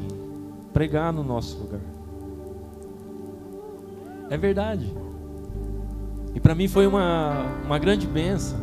pregar 0.72 1.12
no 1.12 1.22
nosso 1.22 1.58
lugar. 1.58 1.82
É 4.30 4.38
verdade. 4.38 4.90
E 6.34 6.40
para 6.40 6.56
mim 6.56 6.70
foi 6.70 6.88
uma, 6.88 7.46
uma 7.66 7.78
grande 7.78 8.08
bênção. 8.08 8.63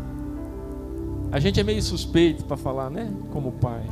A 1.33 1.39
gente 1.39 1.61
é 1.61 1.63
meio 1.63 1.81
suspeito 1.81 2.45
para 2.45 2.57
falar, 2.57 2.91
né? 2.91 3.09
Como 3.33 3.53
pai. 3.53 3.85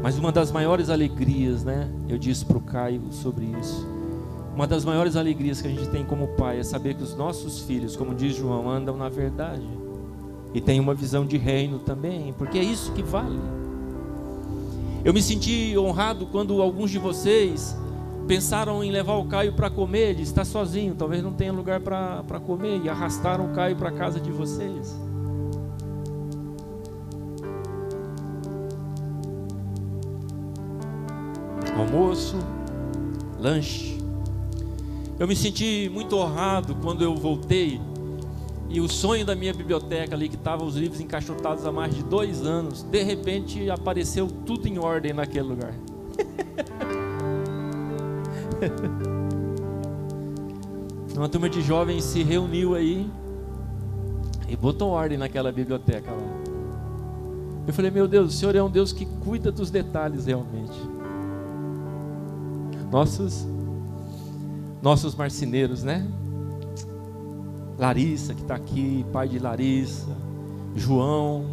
Mas 0.00 0.16
uma 0.16 0.30
das 0.30 0.52
maiores 0.52 0.90
alegrias, 0.90 1.64
né? 1.64 1.90
Eu 2.08 2.16
disse 2.16 2.44
para 2.44 2.56
o 2.56 2.60
Caio 2.60 3.02
sobre 3.10 3.46
isso. 3.60 3.84
Uma 4.54 4.64
das 4.64 4.84
maiores 4.84 5.16
alegrias 5.16 5.60
que 5.60 5.66
a 5.66 5.70
gente 5.70 5.88
tem 5.88 6.04
como 6.04 6.28
pai 6.28 6.60
é 6.60 6.62
saber 6.62 6.94
que 6.94 7.02
os 7.02 7.16
nossos 7.16 7.60
filhos, 7.60 7.96
como 7.96 8.14
diz 8.14 8.36
João, 8.36 8.70
andam 8.70 8.96
na 8.96 9.08
verdade. 9.08 9.68
E 10.54 10.60
tem 10.60 10.78
uma 10.78 10.94
visão 10.94 11.26
de 11.26 11.36
reino 11.36 11.80
também, 11.80 12.32
porque 12.38 12.58
é 12.58 12.62
isso 12.62 12.92
que 12.92 13.02
vale. 13.02 13.38
Eu 15.04 15.12
me 15.12 15.20
senti 15.20 15.76
honrado 15.76 16.26
quando 16.26 16.62
alguns 16.62 16.92
de 16.92 16.98
vocês 16.98 17.76
pensaram 18.28 18.84
em 18.84 18.92
levar 18.92 19.16
o 19.16 19.24
Caio 19.24 19.52
para 19.52 19.68
comer. 19.68 20.10
Ele 20.10 20.22
está 20.22 20.44
sozinho, 20.44 20.94
talvez 20.94 21.24
não 21.24 21.32
tenha 21.32 21.52
lugar 21.52 21.80
para 21.80 22.40
comer, 22.40 22.80
e 22.84 22.88
arrastaram 22.88 23.46
o 23.46 23.54
Caio 23.54 23.74
para 23.74 23.88
a 23.88 23.92
casa 23.92 24.20
de 24.20 24.30
vocês. 24.30 24.96
Almoço, 31.88 32.36
lanche. 33.40 33.96
Eu 35.18 35.26
me 35.26 35.34
senti 35.34 35.90
muito 35.92 36.14
honrado 36.16 36.74
quando 36.76 37.02
eu 37.02 37.16
voltei 37.16 37.80
e 38.68 38.78
o 38.80 38.88
sonho 38.88 39.24
da 39.24 39.34
minha 39.34 39.54
biblioteca 39.54 40.14
ali, 40.14 40.28
que 40.28 40.36
estava 40.36 40.62
os 40.62 40.76
livros 40.76 41.00
encaixotados 41.00 41.64
há 41.64 41.72
mais 41.72 41.94
de 41.94 42.04
dois 42.04 42.44
anos, 42.44 42.82
de 42.82 43.02
repente 43.02 43.70
apareceu 43.70 44.28
tudo 44.44 44.68
em 44.68 44.78
ordem 44.78 45.14
naquele 45.14 45.48
lugar. 45.48 45.72
Uma 51.16 51.28
turma 51.28 51.48
de 51.48 51.62
jovens 51.62 52.04
se 52.04 52.22
reuniu 52.22 52.74
aí 52.74 53.10
e 54.46 54.54
botou 54.54 54.90
ordem 54.90 55.16
naquela 55.16 55.50
biblioteca 55.50 56.10
lá. 56.10 56.18
Eu 57.66 57.72
falei, 57.72 57.90
meu 57.90 58.06
Deus, 58.06 58.34
o 58.34 58.36
Senhor 58.36 58.54
é 58.54 58.62
um 58.62 58.70
Deus 58.70 58.92
que 58.92 59.06
cuida 59.06 59.50
dos 59.50 59.70
detalhes 59.70 60.26
realmente 60.26 60.78
nossos 62.90 63.46
nossos 64.80 65.14
marceneiros, 65.14 65.82
né? 65.82 66.06
Larissa 67.78 68.34
que 68.34 68.42
está 68.42 68.54
aqui, 68.54 69.04
pai 69.12 69.28
de 69.28 69.38
Larissa, 69.38 70.16
João, 70.74 71.44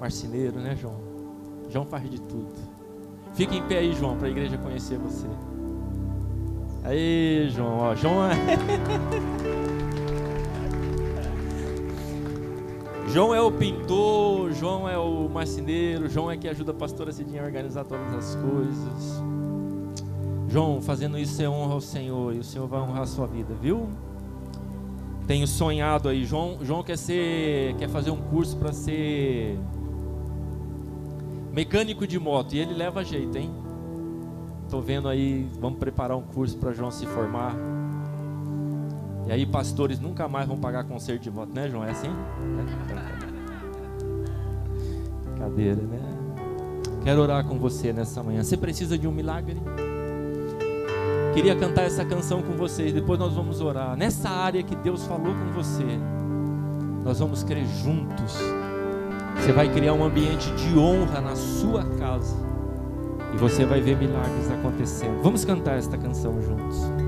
marceneiro, 0.00 0.58
né, 0.60 0.76
João? 0.76 0.96
João 1.70 1.84
faz 1.84 2.08
de 2.08 2.20
tudo. 2.20 2.54
Fica 3.34 3.54
em 3.54 3.62
pé 3.62 3.78
aí, 3.78 3.92
João, 3.92 4.16
para 4.16 4.28
a 4.28 4.30
igreja 4.30 4.56
conhecer 4.58 4.98
você. 4.98 5.26
Aí, 6.84 7.48
João, 7.50 7.78
ó, 7.78 7.94
João 7.94 8.24
é 8.24 8.34
João 13.12 13.34
é 13.34 13.40
o 13.40 13.50
pintor, 13.50 14.52
João 14.52 14.88
é 14.88 14.98
o 14.98 15.28
marceneiro, 15.28 16.08
João 16.08 16.30
é 16.30 16.36
que 16.36 16.46
ajuda 16.46 16.72
a 16.72 16.74
pastora 16.74 17.10
Cidinha 17.10 17.42
a 17.42 17.46
organizar 17.46 17.84
todas 17.84 18.12
as 18.14 18.34
coisas. 18.36 19.22
João, 20.48 20.80
fazendo 20.80 21.18
isso 21.18 21.34
você 21.34 21.46
honra 21.46 21.74
ao 21.74 21.80
Senhor 21.80 22.34
e 22.34 22.38
o 22.38 22.44
Senhor 22.44 22.66
vai 22.66 22.80
honrar 22.80 23.02
a 23.02 23.06
sua 23.06 23.26
vida, 23.26 23.54
viu? 23.60 23.88
Tenho 25.26 25.46
sonhado 25.46 26.08
aí, 26.08 26.24
João, 26.24 26.58
João 26.62 26.82
quer 26.82 26.96
ser, 26.96 27.74
quer 27.76 27.88
fazer 27.88 28.10
um 28.10 28.16
curso 28.16 28.56
para 28.56 28.72
ser 28.72 29.58
mecânico 31.52 32.06
de 32.06 32.18
moto 32.18 32.54
e 32.54 32.58
ele 32.58 32.72
leva 32.72 33.04
jeito, 33.04 33.36
hein? 33.36 33.50
Tô 34.70 34.80
vendo 34.80 35.06
aí, 35.06 35.46
vamos 35.60 35.78
preparar 35.78 36.16
um 36.16 36.22
curso 36.22 36.56
para 36.56 36.72
João 36.72 36.90
se 36.90 37.04
formar. 37.04 37.54
E 39.26 39.32
aí 39.32 39.44
pastores 39.44 40.00
nunca 40.00 40.26
mais 40.28 40.48
vão 40.48 40.56
pagar 40.56 40.84
conserto 40.84 41.20
de 41.20 41.30
moto, 41.30 41.52
né, 41.54 41.68
João? 41.68 41.84
É 41.84 41.90
assim? 41.90 42.08
Cadeira, 45.38 45.82
né? 45.82 46.00
Quero 47.04 47.20
orar 47.20 47.44
com 47.44 47.58
você 47.58 47.92
nessa 47.92 48.22
manhã. 48.22 48.42
Você 48.42 48.56
precisa 48.56 48.96
de 48.96 49.06
um 49.06 49.12
milagre? 49.12 49.60
Queria 51.32 51.54
cantar 51.54 51.84
essa 51.84 52.04
canção 52.04 52.42
com 52.42 52.52
vocês, 52.54 52.92
depois 52.92 53.18
nós 53.18 53.34
vamos 53.34 53.60
orar. 53.60 53.96
Nessa 53.96 54.28
área 54.28 54.62
que 54.62 54.74
Deus 54.74 55.04
falou 55.04 55.34
com 55.34 55.52
você, 55.52 55.84
nós 57.04 57.18
vamos 57.18 57.44
crer 57.44 57.66
juntos. 57.66 58.38
Você 59.36 59.52
vai 59.52 59.72
criar 59.72 59.94
um 59.94 60.04
ambiente 60.04 60.50
de 60.52 60.76
honra 60.76 61.20
na 61.20 61.36
sua 61.36 61.84
casa. 61.98 62.36
E 63.32 63.36
você 63.36 63.64
vai 63.64 63.80
ver 63.80 63.96
milagres 63.96 64.50
acontecendo. 64.50 65.22
Vamos 65.22 65.44
cantar 65.44 65.78
esta 65.78 65.96
canção 65.96 66.40
juntos. 66.40 67.07